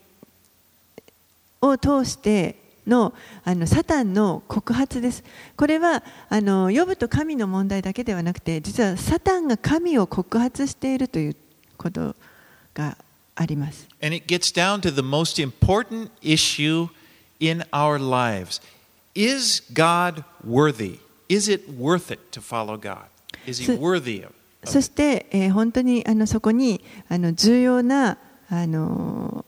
[1.61, 3.13] を通しての
[3.43, 5.23] あのサタンの告発です。
[5.55, 11.35] これはあの呼ぶと神の問題だけではなくて実はサタンが神を告発しているという
[11.77, 12.15] こと
[12.73, 12.97] が
[13.35, 13.87] あります。
[14.01, 16.89] And it gets down to the most important issue
[17.39, 18.61] in our lives
[19.15, 20.99] Is God worthy?
[21.29, 23.05] Is it worth it to follow God?
[23.45, 24.33] Is He So- worthy of,
[24.65, 28.17] そして、えー本当にあのそこにあの重要な
[28.49, 29.45] あの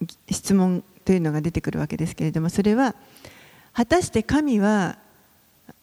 [0.00, 2.94] ぎ質問というのが出てくるわけですけれどもそれは
[3.72, 4.98] 果たして神は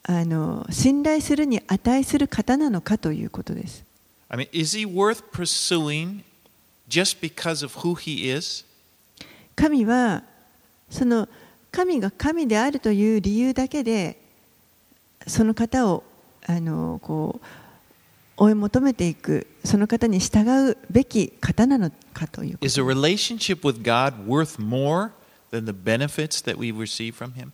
[0.03, 3.83] あの信頼するに値する方なのかということです。
[4.29, 6.23] I mean, is He worth pursuing
[6.89, 8.65] just because of who He is?
[9.55, 10.23] 神は
[10.89, 11.29] その
[11.71, 14.19] 神が神であるという理由だけで
[15.27, 16.03] その方を
[16.47, 17.45] あのこう
[18.37, 25.11] 追い求めていくその方に従うべき方なのかということ Is a relationship with God worth more
[25.51, 27.51] than the benefits that we receive from Him?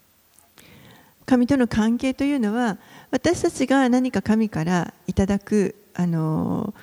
[1.26, 2.78] 神との関係というのは
[3.12, 6.74] 私たちが何か神からいただくあの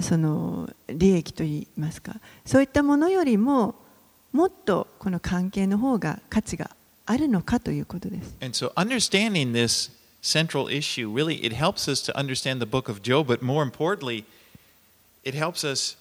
[0.00, 2.14] その利益といいますか
[2.46, 3.74] そういったものよりも
[4.32, 6.70] もっとこの関係の方が価値が
[7.04, 8.36] あるのかということです。
[8.40, 13.26] And so, understanding this central issue really it helps us to understand the book of Job,
[13.26, 14.24] but more importantly,
[15.24, 15.96] it helps us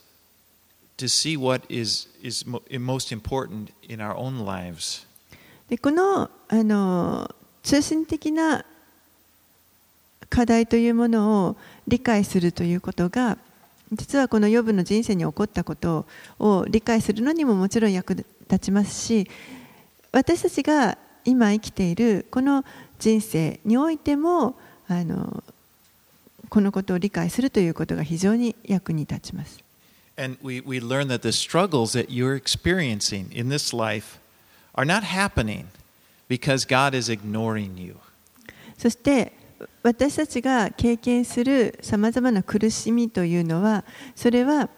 [0.98, 5.06] to see what is is mo- most important in our own lives.
[5.70, 7.30] でこのあの
[7.64, 8.66] 中心的な
[10.30, 11.56] 課題というものを
[11.88, 13.38] 理解するということが
[13.92, 16.06] 実はこのヨブの人生に起こったこと
[16.40, 18.26] を理解するのにももちろん役立
[18.60, 19.28] ちますし
[20.12, 22.64] 私たちが今生きているこの
[23.00, 24.56] 人生においても
[24.88, 25.44] あの
[26.50, 29.60] このことを理解するということが非常に役に立ちます。
[38.78, 39.34] そして
[39.84, 43.86] 私たちが経験するさまざまな苦しみというのは
[44.16, 44.70] それは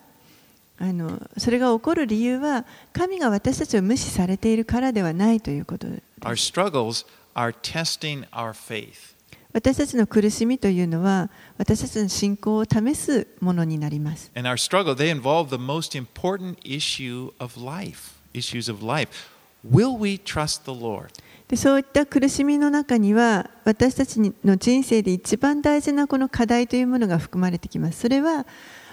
[0.78, 6.04] あのそれが起こる理由は神が私たちを無視されているからではないということです。
[9.54, 14.32] 私たちの苦しみというのは私たちの信仰を試すものになります。
[14.34, 14.96] Struggle,
[16.64, 17.32] issue
[17.66, 18.12] life,
[21.48, 28.00] でそういった苦しみの中には私たちの人生で一番大事なこの課題というものが含まれてきます。
[28.00, 28.48] それは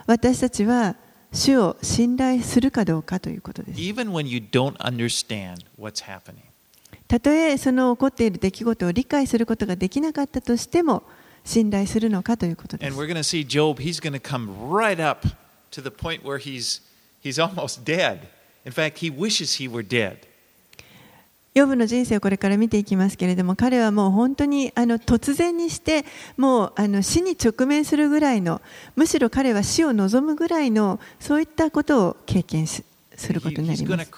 [0.07, 0.96] 私たちは
[1.33, 3.81] 主を信頼するかどうかということです。
[7.09, 11.03] たとえその起こっている出来事を理解することができなかったとしても
[11.42, 13.07] 信頼するのかということで And す we're。
[13.07, 15.27] going to see Job, he's going to come right up
[15.71, 16.83] to the point where he's,
[17.23, 18.29] he's almost dead.
[18.66, 20.29] In fact, he wishes he were dead.
[21.55, 26.05] ヨブの人生をこれから見ていきますけれども彼はもう本当にあの突然にして
[26.37, 28.61] もうあの死に直面するぐらいの
[28.94, 32.85] むしろ彼は死を望むぐらいのそういったことを経験す
[33.18, 34.11] することになります。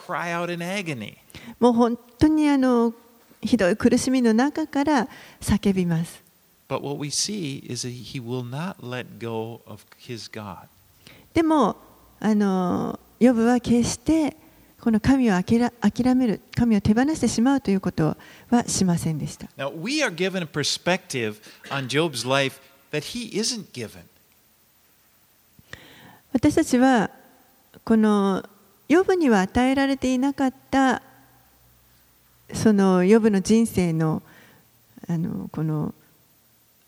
[1.59, 2.95] もう本当にあの
[3.43, 5.09] ひどい苦しみの中から
[5.41, 6.23] 叫びます。
[11.35, 11.77] でも、
[12.21, 14.37] あの、ヨブは決して、
[14.81, 18.17] この神をあきら諦める、神を手放してしまうということ
[18.51, 19.49] はしませんでした。
[26.33, 27.11] 私たちは、
[27.85, 28.45] この、
[28.91, 31.01] ヨブには与えられていなかった
[32.53, 34.21] そのヨブの人生の,
[35.09, 35.95] あのこの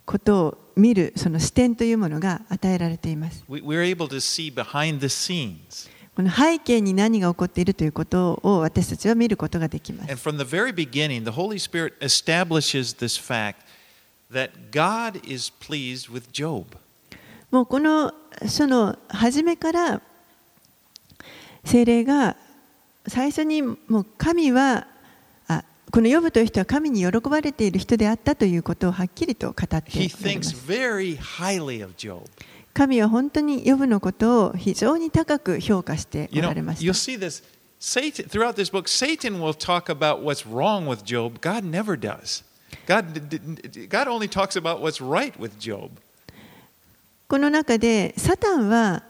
[0.04, 3.44] ことを見るその視点というものが与えられています。
[3.46, 3.56] こ
[6.22, 10.28] の背景に何が起こっているということを私たちは見ることができます。
[17.52, 18.12] もうこの、
[18.48, 20.02] その、初めから、
[21.64, 22.36] 精霊が
[23.06, 24.86] 最初にもう神は
[25.48, 30.56] あこのヨブという人は神に喜ばれている人であったということをはっきりと語っておら He れます.
[32.74, 37.42] 神は本当にヨブのことを非常に高く評価しておられまし you'll た see this.
[37.78, 41.40] Satan, throughout this book, Satan will talk about what's wrong with Job.
[41.40, 42.44] God never does.
[42.86, 43.04] God,
[43.90, 45.90] God only talks about what's right with Job.
[47.28, 49.02] この中でサタンは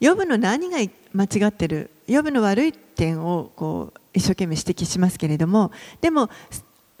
[0.00, 0.78] ヨブの何が
[1.14, 6.30] 間違ってるヨブの悪い点をこう一生懸命指摘しますけれどもでも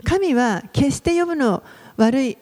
[0.04, 1.62] 神は決してヨブの
[1.96, 2.38] 悪い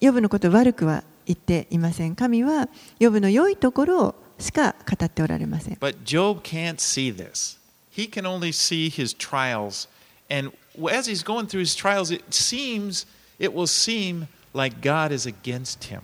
[0.00, 2.68] ヨブのことを悪くは言っていません神は
[2.98, 7.58] ヨブの良いところをしか語っておられません But Job can't see this.
[7.90, 9.88] He can only see his trials.
[10.30, 10.52] And
[10.90, 13.06] as he's going through his trials, it seems,
[13.38, 16.00] it will seem like God is against him.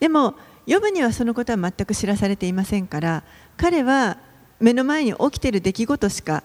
[0.00, 0.34] でも
[0.66, 3.22] ヨブにはそのことは全く知らされていませんから
[3.56, 4.16] 彼は
[4.60, 6.42] 目の前に起きている出来事しか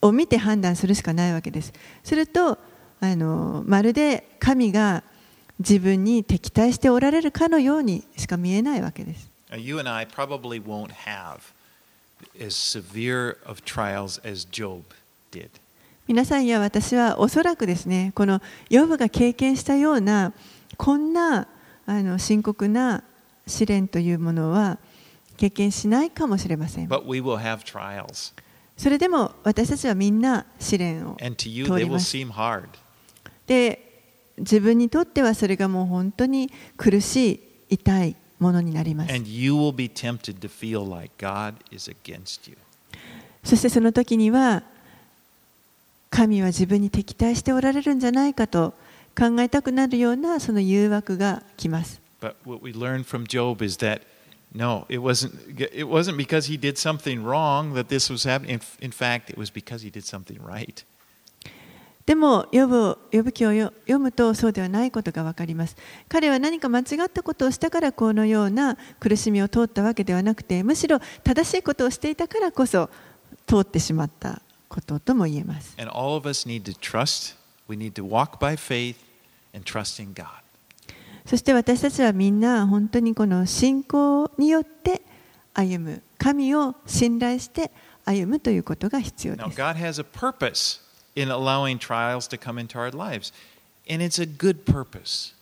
[0.00, 1.72] を見て判断するしかないわけです。
[2.04, 2.58] すると
[3.00, 5.02] あのまるで神が
[5.58, 9.30] 自分に敵対しておられるかのようにしか見えないわけです。
[9.56, 11.40] You and I probably won't have
[12.44, 14.82] as severe of trials as Job
[15.32, 15.48] did.
[16.06, 18.40] 皆さんや私はおそらくですねこの
[18.70, 20.32] ヨブが経験したような
[20.76, 21.46] こんな
[21.86, 23.02] あの深刻な
[23.46, 24.78] 試練というものは
[25.38, 26.88] 経験しないかもしれません。
[28.76, 31.28] それでも私たちはみんな試練を通
[31.78, 32.16] ります。
[33.46, 33.84] で、
[34.36, 39.12] 自分にとってはそれがもう本当に苦しい、痛いものになります。
[43.44, 44.62] そしてその時には
[46.10, 48.74] 神は自分に敵対しておられるんじゃないかと
[49.16, 52.00] 考えたくなるようなその誘惑が来ます。
[54.53, 55.33] no, it wasn't,
[55.73, 58.55] it wasn't because he did something wrong that this was happening.
[58.55, 60.83] In, in fact, it was because he did something right.
[62.05, 65.77] でも、呼ぶ呼ぶ記をよ読むとそうではないことが分かります。
[66.09, 72.89] 彼は何か間違ったことをしたからこのような苦しみを通ったわけではなくて、むしろ正しいことをしていたからこそ
[73.47, 75.75] 通ってしまったこととも言えます。
[75.79, 77.37] And all of us need to trust.
[77.69, 78.97] We need to walk by faith
[79.53, 80.27] and trust in God.
[81.28, 85.02] そして私たちはみんな本当にこの信仰によって
[85.52, 87.70] 歩む、神を信頼して
[88.06, 89.58] 歩むということが必要で Now, す。
[89.58, 90.80] God has a purpose
[91.14, 93.34] in allowing trials to come into our lives,
[93.90, 95.34] and it's a good purpose.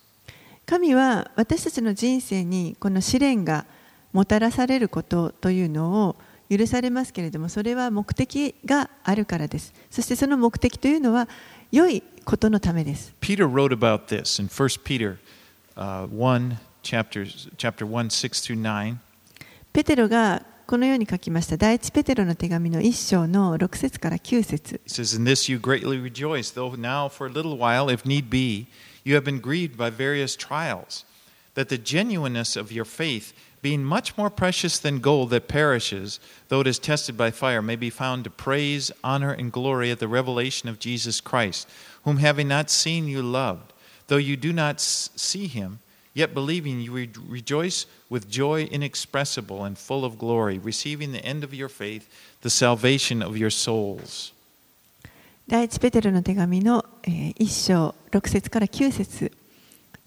[0.66, 3.64] 神は私たちの人生にこの試練が
[4.12, 6.16] もたらされることというのを
[6.50, 11.28] 許されますけれどもそれは目的があるからですそしてその目的というのは
[11.70, 15.18] 良いことのためです Peter wrote about this in 1 Peter
[15.75, 17.25] uh, 1, chapter,
[17.57, 18.97] chapter 1, 6 through 9.
[19.73, 28.05] ペテロがこのように書きました第一ペテロの手紙の1章の6節から9節 He says, In this you greatly rejoice, though now for a little while, if
[28.05, 28.67] need be,
[29.03, 31.05] you have been grieved by various trials,
[31.55, 36.61] that the genuineness of your faith, being much more precious than gold that perishes, though
[36.61, 40.07] it is tested by fire, may be found to praise, honor, and glory at the
[40.07, 41.69] revelation of Jesus Christ,
[42.03, 43.73] whom having not seen you loved,
[44.08, 45.78] Though you do not see him,
[46.14, 51.44] yet believing you re- rejoice with joy inexpressible and full of glory, receiving the end
[51.44, 52.08] of your faith,
[52.42, 54.32] the salvation of your souls.
[55.48, 59.30] 第一ペテロの手紙の1章6節から9節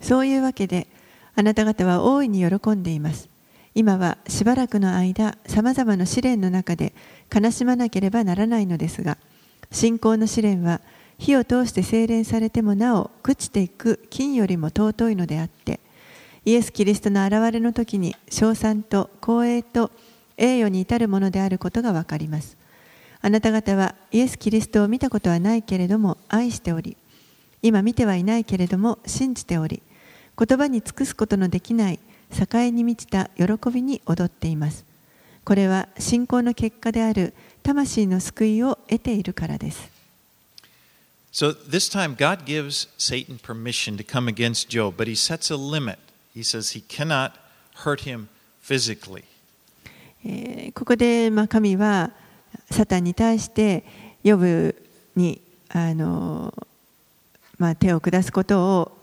[0.02, 0.86] そういうわけで
[1.34, 3.30] あなた方は大いに喜んでいます
[3.74, 6.94] 今はしばらくの間さまざまな試練の中で
[7.34, 9.18] 悲しまなければならないのですが
[9.72, 10.82] 信仰の試練は
[11.20, 15.80] 火を通して精錬されてもなお朽ちていく金よりも尊いのであって
[16.46, 19.92] イエス・キリストの現れの時に称賛と光栄と
[20.38, 22.58] 栄誉に至るものであることがわかります。
[23.22, 26.96] あなた方はイエス・キリストを見たことはないけれども愛しており
[27.62, 29.82] 今見てはいないけれども信じており
[30.38, 32.00] 言葉に尽くすことのできない
[32.32, 34.86] 栄に満ちた喜びに踊っています。
[35.44, 39.99] これは信仰の結果である魂の救いを得ているからです。
[41.32, 46.00] So this time, God gives Satan permission to come against Job, but he sets a limit.
[46.34, 47.34] He says he cannot
[47.84, 48.30] hurt him
[48.62, 49.24] physically.
[50.74, 52.12] ここで、まあ、神は
[52.72, 53.86] サタンに対して
[54.22, 54.76] ヨブ
[55.16, 56.54] にあの、
[57.58, 58.98] まあ、手を下すことを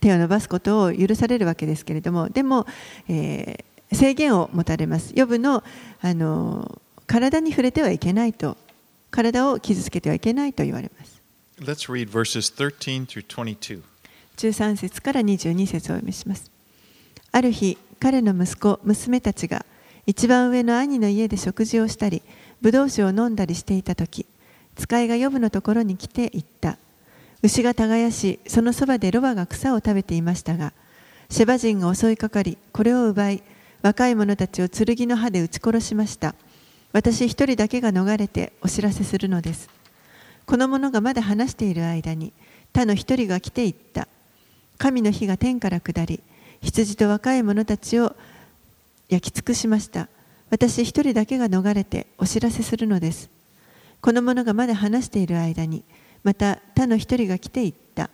[0.00, 2.66] 手を伸ばすことを許されるわけですけれどもでも、
[3.08, 5.62] えー制限を持たれますヨブの
[6.00, 8.56] あの体に触れてはいけないと
[9.16, 11.22] 体を傷つけてはいけないと言われます
[11.58, 13.80] Let's read verses 13 through 22.
[14.36, 16.50] 13節から22節をお読みします。
[17.32, 19.64] ある日、彼の息子、娘たちが
[20.04, 22.20] 一番上の兄の家で食事をしたり、
[22.60, 24.26] ブドウ酒を飲んだりしていたとき、
[24.74, 26.76] 使いがヨブのところに来て言った。
[27.42, 30.74] 牛が耕し、そのそばでロバが草を食べていましたが、
[31.30, 33.42] シェバ人が襲いかかり、これを奪い、
[33.80, 36.34] 若い者たちを剣の刃で撃ち殺しました。
[36.96, 39.68] 私一人だけが逃れてお知らせするのです。
[40.46, 42.32] この者がまだ話している間に
[42.72, 44.08] 他の一人が来ていった。
[44.78, 46.22] 神の火が天から下り
[46.62, 48.16] 羊と若い者たちを
[49.10, 50.08] 焼き尽くしました。
[50.48, 53.28] 私一人だけが逃れてお知らせするのです。
[54.00, 55.84] この者がまだ話している間に
[56.24, 58.08] また他の一人が来ていった。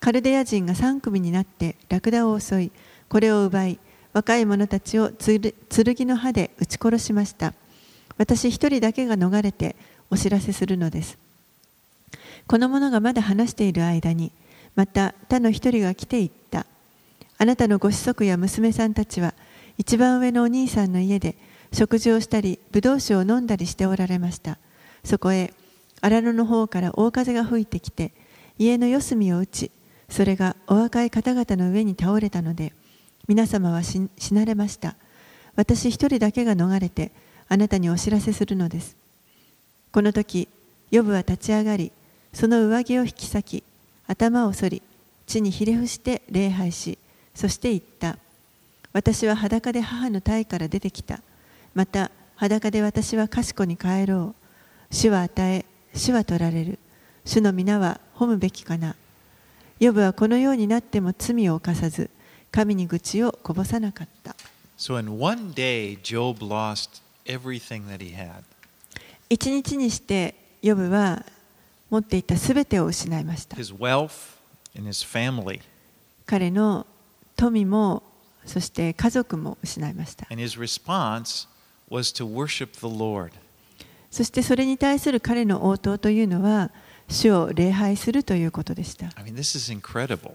[0.00, 2.72] カルデア人が三組になってラクダを襲い
[3.08, 3.78] これを奪い
[4.12, 5.54] 若い者たちを剣
[6.08, 7.54] の刃で撃ち殺しました。
[8.20, 9.76] 私一人だけが逃れて
[10.10, 11.16] お知らせするのです。
[12.46, 14.30] この者がまだ話している間に
[14.76, 16.66] また他の一人が来ていった。
[17.38, 19.32] あなたのご子息や娘さんたちは
[19.78, 21.34] 一番上のお兄さんの家で
[21.72, 24.58] 食事をしたりブドウ酒を飲んだりしておられました。
[25.02, 25.54] そこへ
[26.02, 28.12] 荒野の方から大風が吹いてきて
[28.58, 29.70] 家の四隅を打ち
[30.10, 32.74] それがお若い方々の上に倒れたので
[33.28, 34.94] 皆様は死なれました。
[35.56, 37.12] 私一人だけが逃れて
[37.52, 38.96] あなたにお知らせするのです。
[39.90, 40.46] この時
[40.92, 41.90] ヨブは立ち上がり
[42.32, 43.64] その上着を引き裂き
[44.06, 44.82] 頭を剃り
[45.26, 46.96] 地にひれ伏して礼拝し
[47.34, 48.18] そして言った。
[48.92, 51.20] 私は裸で母の体から出てきた。
[51.74, 54.34] また裸で私は賢に帰ろ
[54.90, 54.94] う。
[54.94, 56.78] 主は与え主は取られる。
[57.24, 58.94] 主の皆は褒むべきかな。
[59.80, 62.10] ヨブはこのようになっても罪を犯さず
[62.52, 64.36] 神に愚痴をこぼさなかった。
[64.78, 68.42] So in one day, Job lost everything that he had.
[69.28, 71.24] 一日にしてヨブは
[71.88, 74.10] 持っていたすべてを失いました His wealth
[74.76, 75.60] and his family.
[76.26, 76.86] 彼の
[77.36, 78.02] 富も
[78.44, 81.48] そして家族も失いました And his response
[81.90, 83.32] was to worship the Lord.
[84.10, 86.70] そしてそれに対する彼の応答というのは
[87.08, 90.34] 主を礼拝するということでした I mean, this is incredible.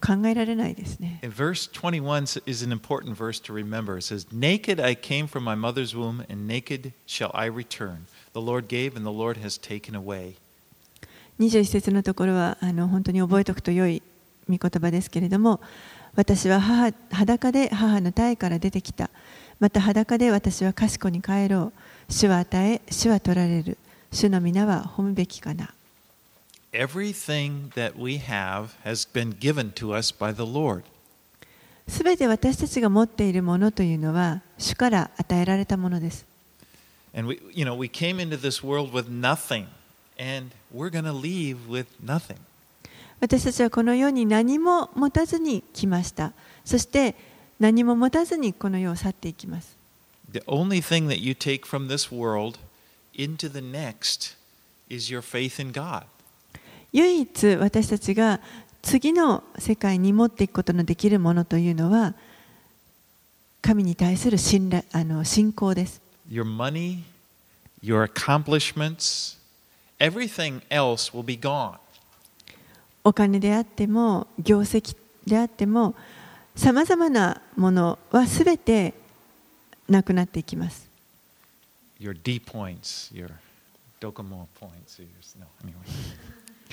[0.00, 3.98] 考えられないですね verse 21 is an important verse to remember.
[3.98, 8.06] It says, Naked I came from my mother's womb, and naked shall I return.
[8.32, 10.36] The Lord gave, and the Lord has taken away.
[11.38, 14.02] 21節のところはあの本当に覚えておくと良い
[14.48, 15.60] 御言葉ですけれども
[16.14, 19.10] 私は母裸で母の体から出てきた
[19.58, 21.72] また裸で私は賢に帰ろ
[22.08, 23.78] う主は与え主は取られる
[24.12, 25.72] 主の皆は褒むべきかな
[26.73, 30.83] Everything that we have has been given to us by the Lord.
[31.87, 36.25] すべて私たちが持っているものというのは主から与えられたものです
[37.15, 39.67] And we, you know, we came into this world with nothing,
[40.19, 42.37] and we're going to leave with nothing.
[43.19, 47.15] 私たちはこの世に何も持たずに来ましたそして
[47.59, 49.75] 何も持たずにこの世を去っていきます
[50.31, 52.59] The only thing that you take from this world
[53.15, 54.35] into the next
[54.89, 56.03] is your faith in God.
[56.92, 58.40] 唯一私たちが
[58.82, 62.14] 次の世界に持っていくことのできるものというのは
[63.60, 66.00] 神に対する信,頼あの信仰です。
[67.84, 69.38] Accomplishments,
[69.98, 71.78] everything else will be gone.
[73.04, 75.94] お金であっても、業績であっても、
[76.54, 78.94] さまざまなものはすべて
[79.88, 80.88] なくなっていきます。
[82.00, 83.30] Your D points, your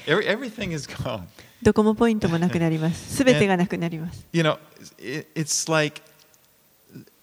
[0.06, 1.24] Every, everything is gone.
[1.62, 4.58] どこもポイントもなくなりますすべてがなくなります You know,
[4.98, 6.02] it, it's like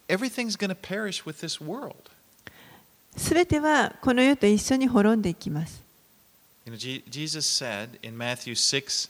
[0.09, 1.95] everything's going to perish with this world.
[3.17, 5.83] すべてはこの世と一緒に滅んでいきます
[6.67, 9.09] You know, Je- Jesus said in Matthew 6,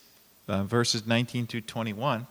[0.49, 2.25] uh, verses 19 through 21,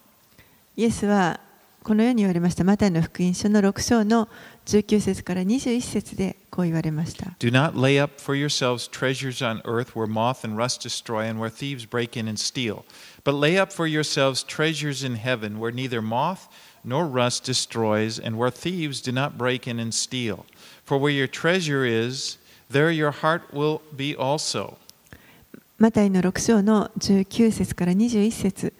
[0.77, 1.39] イエスは
[1.83, 4.29] このように言われましたマタイの福音書の6章の
[4.66, 11.40] 19節から21節でこう言われました Do not lay up for yourselves treasures on earth where moth and rust destroy and
[11.40, 12.84] where thieves break in and steal.
[13.24, 16.48] But lay up for yourselves treasures in heaven where neither moth
[16.84, 20.46] nor rust destroys and where thieves do not break in and steal.
[20.84, 22.38] For where your treasure is,
[22.70, 24.76] there your heart will be also.
[25.78, 28.74] マタイの6章の19節から21節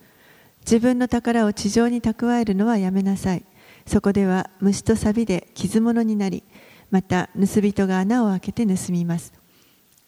[0.60, 3.42] 自分の宝を地上に蓄えるのはやめなさい。
[3.87, 6.43] そこでは虫と錆で傷物になり、
[6.91, 9.33] また盗人が穴を開けて盗みます。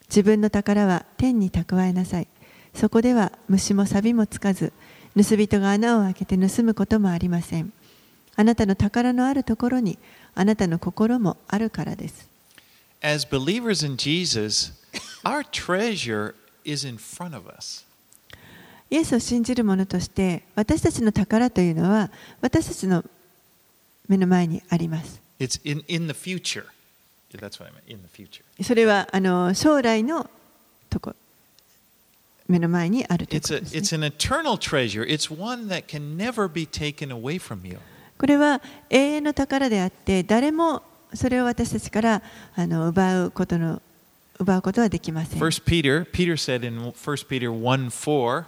[0.09, 2.27] 自分の宝は天に蓄えなさい。
[2.73, 4.73] そこでは虫も錆もつかず、
[5.15, 7.73] 盗人が穴を開けて盗むこともありません。
[8.35, 9.97] あなたの宝のあるところに
[10.35, 12.29] あなたの心もあるからです。
[13.01, 14.73] As believers in Jesus,
[15.23, 17.85] our treasure is in front of us.
[18.89, 22.09] イエスを信じる者として私たちの宝というのは
[22.41, 23.03] 私たちの
[24.07, 25.21] 目の前にあります。
[25.39, 26.65] It's in, in the future.
[27.31, 28.43] Yeah, That's what I meant, in the future.
[28.63, 30.29] それはあの将来の
[30.89, 31.15] とこ
[32.47, 33.79] 目の前にあるというこ It's, とです、ね。
[33.79, 35.03] it's an eternal treasure.
[35.05, 37.79] It's one that can never be taken away from you.
[38.17, 40.81] これは永遠の宝であって誰も
[41.13, 42.21] それを私たちから
[42.55, 43.81] あの奪うことの
[44.39, 45.39] 奪うことはできません。
[45.39, 46.93] First Peter, Peter said in 1
[47.27, 48.45] Peter 1 4,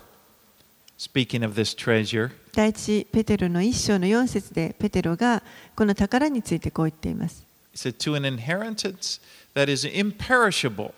[0.99, 2.31] speaking of this treasure.
[2.53, 5.41] 第一ペテロの一章の4節でペテロが
[5.75, 7.43] この宝についてこう言っています。
[7.73, 9.21] He said, To an inheritance
[9.55, 10.93] that is imperishable,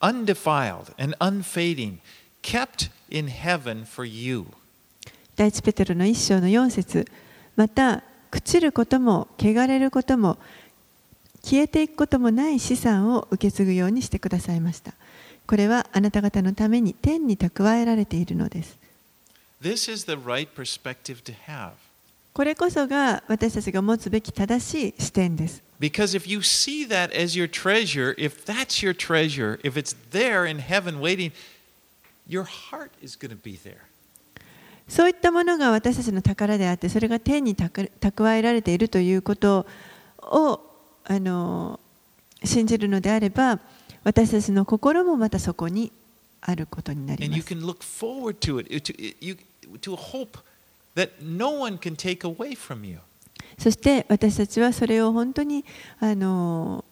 [0.00, 1.98] undefiled, and unfading,
[2.42, 4.46] kept in heaven for you.
[5.36, 7.06] 第一ペテロの一章の4節
[7.56, 10.38] また朽ちることも汚れることも
[11.42, 14.94] 消えていくこともない資産を受け継ぐようにしてくださいました
[15.46, 18.78] これはあなた方のために天に蓄えられているのです
[19.64, 21.70] This is the right perspective to have.
[22.34, 29.96] これこそが私たちが持つべき正しい視点です Because if you see that as your treasure, if that's your treasure, if it's
[30.10, 31.32] there in heaven waiting,
[32.28, 33.78] your heart is going to be there.
[34.86, 39.64] そういったものが私たちの宝であってそれが天に蓄蓄えられているということ
[40.18, 40.60] を
[41.04, 41.80] あの
[42.44, 43.60] 信じるのであれば
[44.02, 45.90] 私たちの心もまたそこに
[46.42, 48.36] あることになり And ま you す can look forward
[49.80, 50.38] to hope
[50.94, 52.98] that no one can take away from you.
[53.58, 55.64] そして私たちはそれを本当に
[56.00, 56.84] あの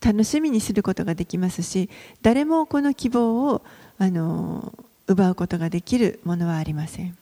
[0.00, 1.90] 楽しみにすることができますし
[2.22, 3.62] 誰もこの希望を
[3.98, 4.72] あの
[5.08, 7.16] 奪うことができるものはありません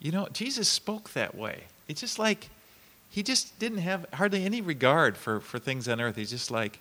[0.00, 1.62] You know, Jesus spoke that way.
[1.88, 2.50] It's just like
[3.10, 6.16] he just didn't have hardly any regard for, for things on earth.
[6.16, 6.78] He's just like,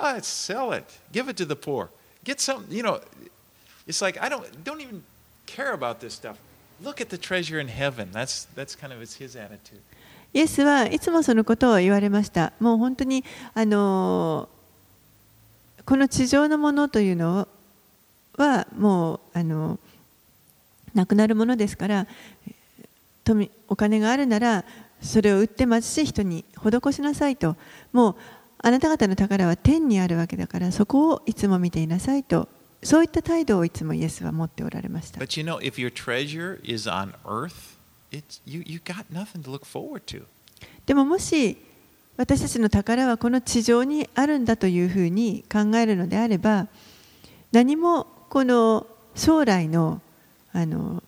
[0.00, 1.90] ah, sell it, give it to the poor,
[2.24, 2.64] get some.
[2.68, 3.00] You know,
[3.86, 5.04] it's like I don't don't even
[5.48, 6.36] care about this stuff.
[6.82, 8.10] Look at the treasure in heaven.
[8.12, 9.80] That's that's kind of his, attitude.
[10.34, 13.24] イエスはいつもそのことを言われましたもう本当に
[13.54, 14.46] あの
[15.86, 17.48] この地上のものというの
[18.36, 19.78] はもうあの
[20.94, 22.06] なくなるものですから
[23.24, 24.66] 富お金があるなら
[25.00, 27.56] それを売って貧しい人に施しなさいと
[27.94, 28.16] もう
[28.58, 32.48] あなた方の宝は天にあるわけだからそこをいつも見ていなさいと
[32.82, 35.18] そういった態度をいつもイエスは持っておられました。
[40.86, 41.56] でももし
[42.16, 46.66] 私たちの宝はこの地上にあるんだというふうに考えるのであれば
[47.52, 50.00] 何もこの将来の,
[50.52, 51.02] あの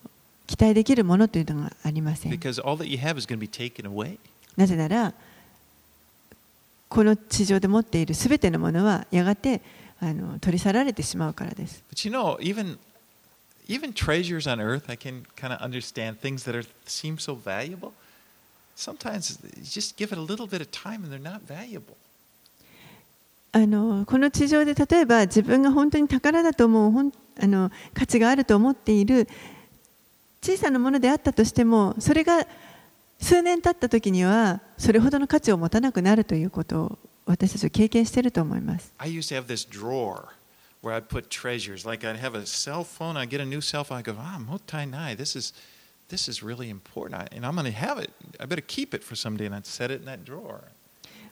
[0.47, 2.33] 期待できるものというのがありません。
[4.57, 5.15] なぜなら
[6.89, 9.63] この地上で持っているすべてのものはやがて
[10.01, 11.83] あの取り去られてしまうからです。
[11.93, 12.79] But you know, even
[13.69, 17.93] even treasures on earth, I can kind of understand things that are seem so valuable.
[18.77, 21.97] Sometimes you just give it a little bit of time and they're not valuable.
[23.53, 29.29] あのこの地上で例えば自分が本当に宝だと思うほんあの価値があると思っている
[30.41, 32.47] 小さなものであったとしてもそれが
[33.21, 38.93] 数年経った時にはそれほどの価値を持たなくなるということを私たちは経験していると思います。
[38.99, 40.29] I used to have this drawer
[40.83, 41.87] where I put treasures.
[41.87, 44.39] Like I'd have a cell phone, I'd get a new cell phone, I go, ah,
[44.41, 45.55] motai nai, this is
[46.09, 47.21] this is really important.
[47.21, 48.11] I, and I'm gonna have it.
[48.41, 50.63] I better keep it for someday and I'd set it in that drawer.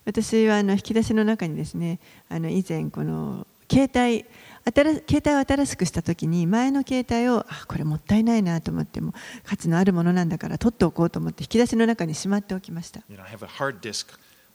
[0.05, 1.99] 私はあの引き出しの中にですね
[2.31, 4.25] あの以前この携帯
[4.65, 9.13] 新携帯を新しくした時に前の携帯をあこれもったいないなと思っても
[9.45, 13.25] 価値のあるものなんだから取っておこうと思って引き出しの中にしまっておきました You know,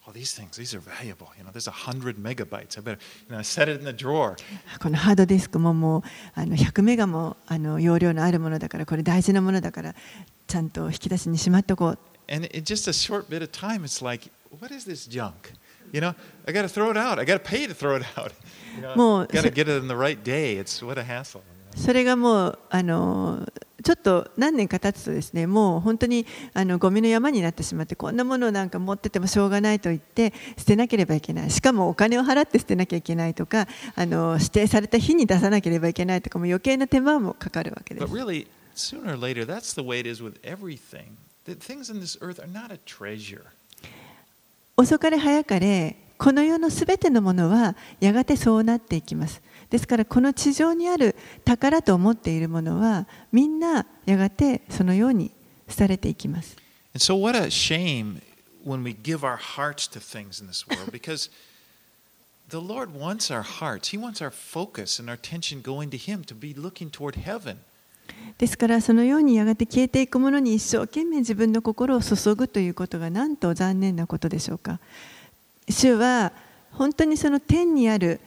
[0.06, 1.30] Oh, these things, these are valuable.
[1.38, 2.78] You know, there's a hundred megabytes.
[2.78, 3.00] I better,
[3.30, 4.36] you know, set it in the drawer.
[4.82, 6.04] このハードディスクももう
[6.36, 9.96] あの100メガもあの容量のあるものだからこれ大事なものだから
[10.46, 14.30] ちゃんと引き出しにしまっておこう And in just a short bit of time, it's like,
[14.60, 15.54] what is this junk?
[15.94, 16.16] You know,
[16.48, 17.20] I got to throw it out.
[17.20, 18.34] I got to pay to throw it out.
[18.76, 20.56] You know, got to get it in the right day.
[20.58, 21.42] It's what a hassle.
[21.76, 23.48] それがもうあの
[23.84, 41.18] ちょっと何年か経つとですねもう本当にあのゴミの山になってしまってこんなものをなんか持っててもしょうがないと言って捨てなければいけないしかもお金を払って捨てなきゃいけないとかあの指定された日に出さなければいけないとかも余計な手間もかかるわけで But す really, sooner or later, that's the way it is with everything.
[41.46, 43.44] The things in this earth are not a treasure.
[44.78, 55.32] 遅かれ早かれこの世のすべてのものはやがてそうなっていきますですからこの地上にある宝と思っているものはみんなやがてそのように
[55.68, 56.56] 廃れていきます。
[68.38, 74.80] ですからそのようにやがて消えていくものに一生懸命自分の心を注ぐということがなんと残念なことでしょうか。
[75.70, 76.34] 主は
[76.72, 78.20] 本当にその天にある、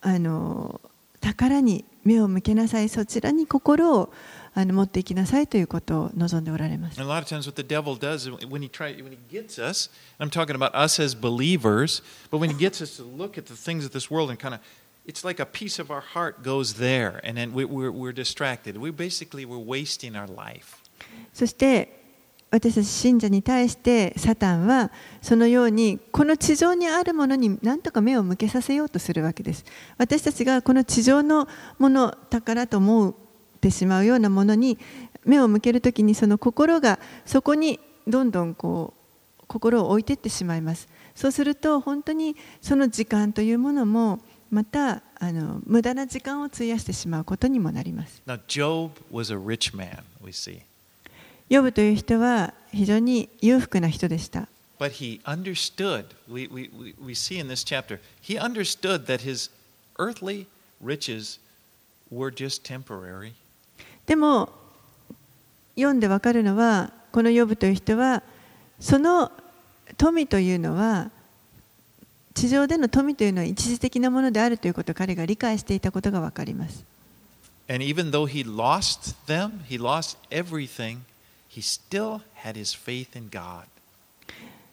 [0.00, 0.80] あの
[1.20, 4.12] 宝に目を向けなさいそちらに心を
[4.54, 9.90] あの持っていきなさいということを望んでおられます a lot of times, what the devil does when he try, when he gets us,
[10.18, 13.54] I'm talking about us as believers, but when he gets us to look at the
[13.54, 14.60] things of this world and kind of
[15.06, 18.76] it's like a piece of our heart goes there, and then we, we're, we're distracted.
[18.76, 20.82] We basically we're wasting our life.
[21.32, 21.97] そして
[22.50, 24.90] 私たち信者に対してサタンは
[25.20, 29.64] そのようにこの地上にあるものに何とか目を向けさせようとするわけです。
[29.98, 31.46] 私たちがこの地上の
[31.78, 33.14] もの宝と思っ
[33.60, 34.78] てしまうようなものに
[35.24, 40.88] 目を向けるときにその心がそこにどんどんこう心を置いていってしまいます。
[41.14, 44.20] そうすると本当にその時間というものも
[44.50, 48.22] またあの無駄な時間を費やしてしまうことにもなります。
[48.26, 50.62] Now, Job was a rich man, we see.
[51.48, 54.48] ヨブという人は非常に裕福な人でした。
[54.78, 56.70] But he understood, we, we,
[57.04, 59.50] we, see in this chapter, he understood that his
[59.98, 60.46] earthly
[60.80, 61.40] riches
[62.10, 63.32] were just temporary.
[64.06, 64.50] でも
[65.74, 68.22] 読んでわかるのはこのヨブという人は
[68.80, 69.32] その
[69.96, 71.10] 富というのは
[72.34, 76.84] 地上での富というのは一時的なものであるということを彼が理解していたことがわかります。
[77.68, 80.98] And even though he lost them, he lost everything,
[81.48, 83.64] he still had his faith in God.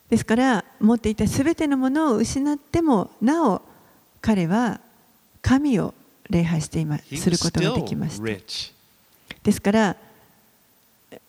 [0.09, 3.61] ですから持っていたすべてのものを失ってもなお
[4.21, 4.79] 彼は
[5.41, 5.93] 神を
[6.29, 8.23] 礼拝していま He することができました。
[9.43, 9.95] ですから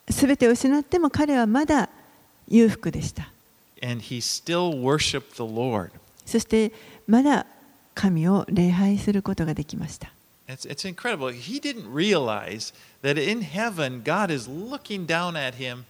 [0.09, 1.89] すべてを失っても彼はまだ
[2.49, 3.31] 裕福でした。
[3.83, 5.91] And he still worshiped the Lord.
[6.25, 6.73] そして
[7.07, 7.47] まだ
[7.95, 10.11] 神を礼拝することができました。
[10.49, 11.29] It's, it's incredible.
[11.29, 12.73] He didn't realize
[13.03, 15.85] that in heaven, God is looking down at him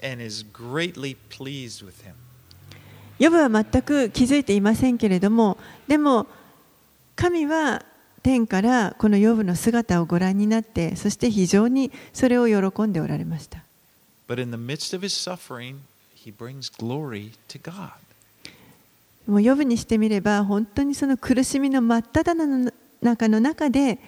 [0.00, 2.14] and is greatly pleased with him.
[3.18, 5.58] ヨブは全く気づいていませんけれども、
[5.88, 6.26] でも
[7.16, 7.84] 神は
[8.22, 13.64] 天からこのヨブの姿をご覧になって、そして非常にそれを喜んでおられました。
[14.28, 15.78] But in the midst of his suffering,
[16.14, 17.90] he brings glory to God.
[19.26, 22.72] もうヨブにしてみれば、本当にその苦しみの真っ只中の
[23.02, 23.98] 中で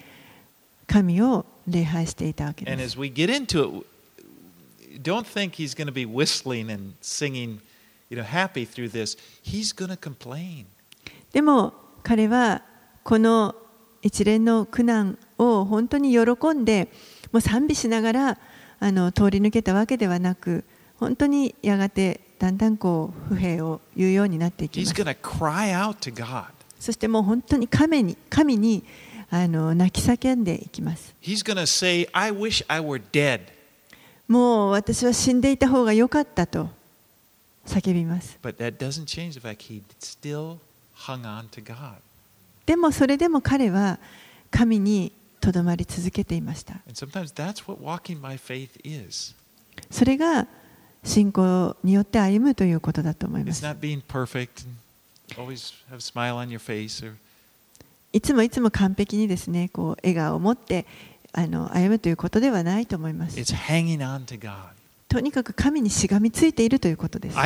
[0.86, 3.00] 神を礼拝していたわけです as。
[3.00, 7.60] we get into it, don't think he's going to be whistling and singing,
[8.08, 9.16] you know, happy through this.
[9.42, 10.66] He's going to complain.
[11.32, 11.72] でも
[12.02, 12.62] 彼は
[13.04, 13.54] この
[14.02, 16.88] 一連の苦難を本当に喜んで
[17.32, 18.38] もう賛美しながら
[18.80, 20.64] あの通り抜けたわけではなく
[20.96, 26.46] 本当にやがてだんだんこう不平を言うようになっていきま He's す going to cry out to God.
[26.80, 28.82] そしてもう本当に神に,神に
[29.30, 31.14] あの泣き叫んでいきます。
[34.26, 36.68] もう私は死んでいた方が良かったと
[37.66, 38.38] 叫びます。
[42.66, 43.98] でもそれでも彼は
[44.50, 46.80] 神にとどまり続けていました。
[49.90, 50.46] それが
[51.04, 53.62] 信仰によって歩むということだと思います。
[58.12, 60.86] いつもいつも完璧にですね、こう笑顔を持って
[61.32, 63.38] あの歩むということではないと思います。
[65.08, 67.38] とにかく神にしがみついているということです。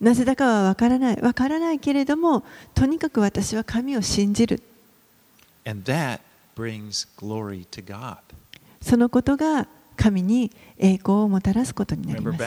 [0.00, 4.62] なぜだかは分からない、分からないけれども、とにかく私は神を信じる。
[8.82, 9.66] そのことが、
[9.96, 12.38] 神に栄光をもたらすことになります。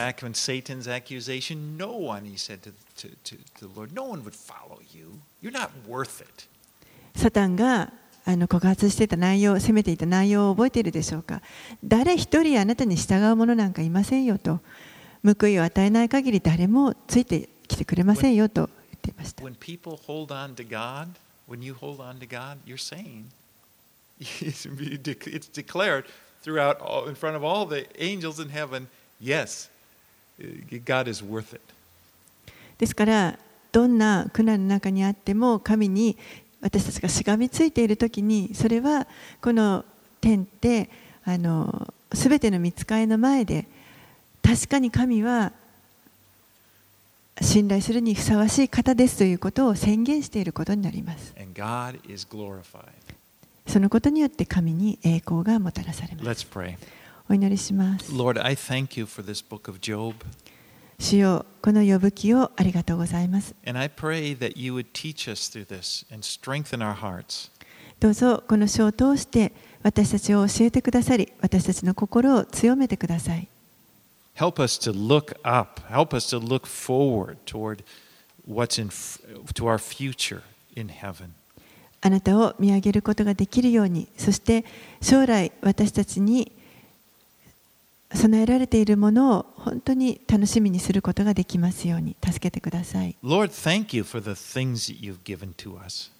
[7.16, 7.92] サタンが
[8.24, 11.40] あの告発していた内容、責めていた内容を覚えているでしょうか
[11.82, 14.60] 誰一人あなたに従う者なんかいませんよと。
[15.24, 19.42] 報いを与えない限り誰もついてきてくれませんよと言ってました。
[26.42, 28.88] Throughout, all, in front of all the angels in heaven,
[29.20, 29.68] yes,
[30.84, 31.60] God is worth it.
[32.78, 33.38] ですから、
[33.72, 36.16] どんな苦難の中にあっても神に
[36.60, 39.06] 私たちがしがみついているときに、それは
[39.40, 39.84] この
[40.20, 40.88] 天って
[41.24, 43.66] あの全ての見つかりの前で、
[44.42, 45.52] 確かに神は
[47.40, 51.34] 信頼するにふさわしい方ですということを宣言していることになります。
[53.68, 56.46] そのことによって神に栄光がもたらされます。
[57.30, 58.10] お祈りします。
[58.10, 60.14] Lord, I thank you for this book of Job.
[60.98, 63.54] 主よこの呼ぶ記をありがとうございます。
[63.66, 67.50] And I pray that you would teach us through this and strengthen our hearts.
[68.00, 69.52] どうぞこの書を通して
[69.82, 73.48] 私たちを教えてくださり、私たちの心を強めてください。
[74.36, 75.82] Help us to look up.
[75.90, 77.84] Help us to look forward toward
[78.48, 80.42] what's in to our future
[80.74, 81.34] in heaven.
[82.00, 84.64] あなたを見上げることができるように、そして
[85.00, 86.52] 将来私たちに
[88.14, 93.16] 備えられているものを本当に楽しみにすることができますように助けてください。
[93.22, 96.10] Lord, thank you for the things that you've given to us.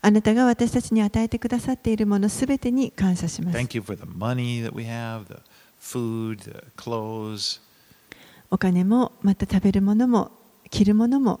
[0.00, 3.58] あなたが私たちに与えてくださっているものすべてに感謝します。
[3.58, 5.40] Thank you for the money that we have, the
[5.80, 7.60] food, the clothes.
[8.50, 10.30] お金も、また食べるものも、
[10.70, 11.40] 着るものも、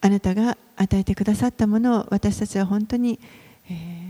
[0.00, 3.18] あなたが与えてくださったものを私たちは本当に、
[3.70, 4.08] えー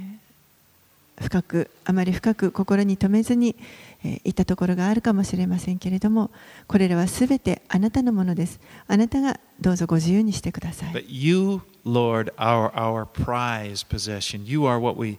[1.20, 3.56] 深くあまり深く心に留めずに、
[4.04, 6.30] えーいたところがあるかもしれませんけれども
[6.68, 14.44] これらはすべてあなたのものですあなたがどうぞご自由にしてください But you, Lord, are our prize possession.
[14.44, 15.18] You are what we,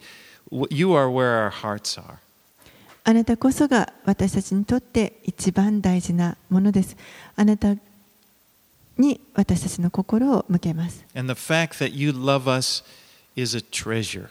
[0.69, 2.15] you are where our hearts are.
[3.03, 6.95] あなたこそが私たちにとって一番大事なものです
[7.35, 7.75] あなた
[8.99, 12.83] に私たちの心を向けます And the fact that you love us
[13.35, 14.27] is a treasure.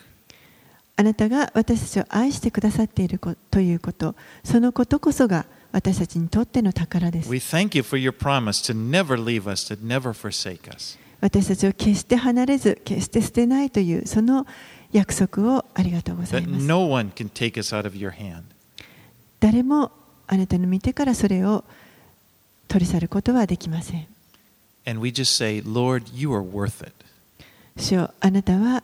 [0.97, 10.99] あなたが私たちを愛してくださっているこということそのことこそが私たちにとっての宝です We thank you for your promise to never leave us, to never forsake us.
[11.21, 14.47] 私たちを決して離れず決して捨てないというその
[14.93, 18.43] 約束をありがとうございます no one can take us out of your hand.
[19.41, 19.93] 誰も
[20.27, 21.65] あなたの見てからそれを
[22.69, 24.07] 取り去ることはできません
[24.89, 26.95] And we just say, Lord, you are worth it.
[27.77, 28.83] 主よあなたは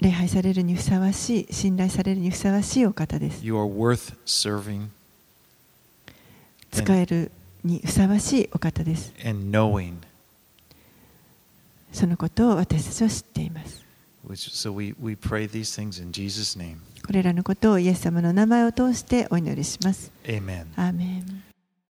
[0.00, 4.86] 礼拝されるにふさわしい信頼されるにふさわしいお方です You are worth serving
[6.70, 7.32] 使える
[7.64, 9.96] にふさわしいお方です and knowing.
[11.92, 13.84] そのことを私たちは知っています
[14.28, 16.76] so we, we pray these things in Jesus' name.
[17.04, 20.66] これらのことをイエス様の名前を通してお祈りします Amen.
[20.76, 21.49] アーメン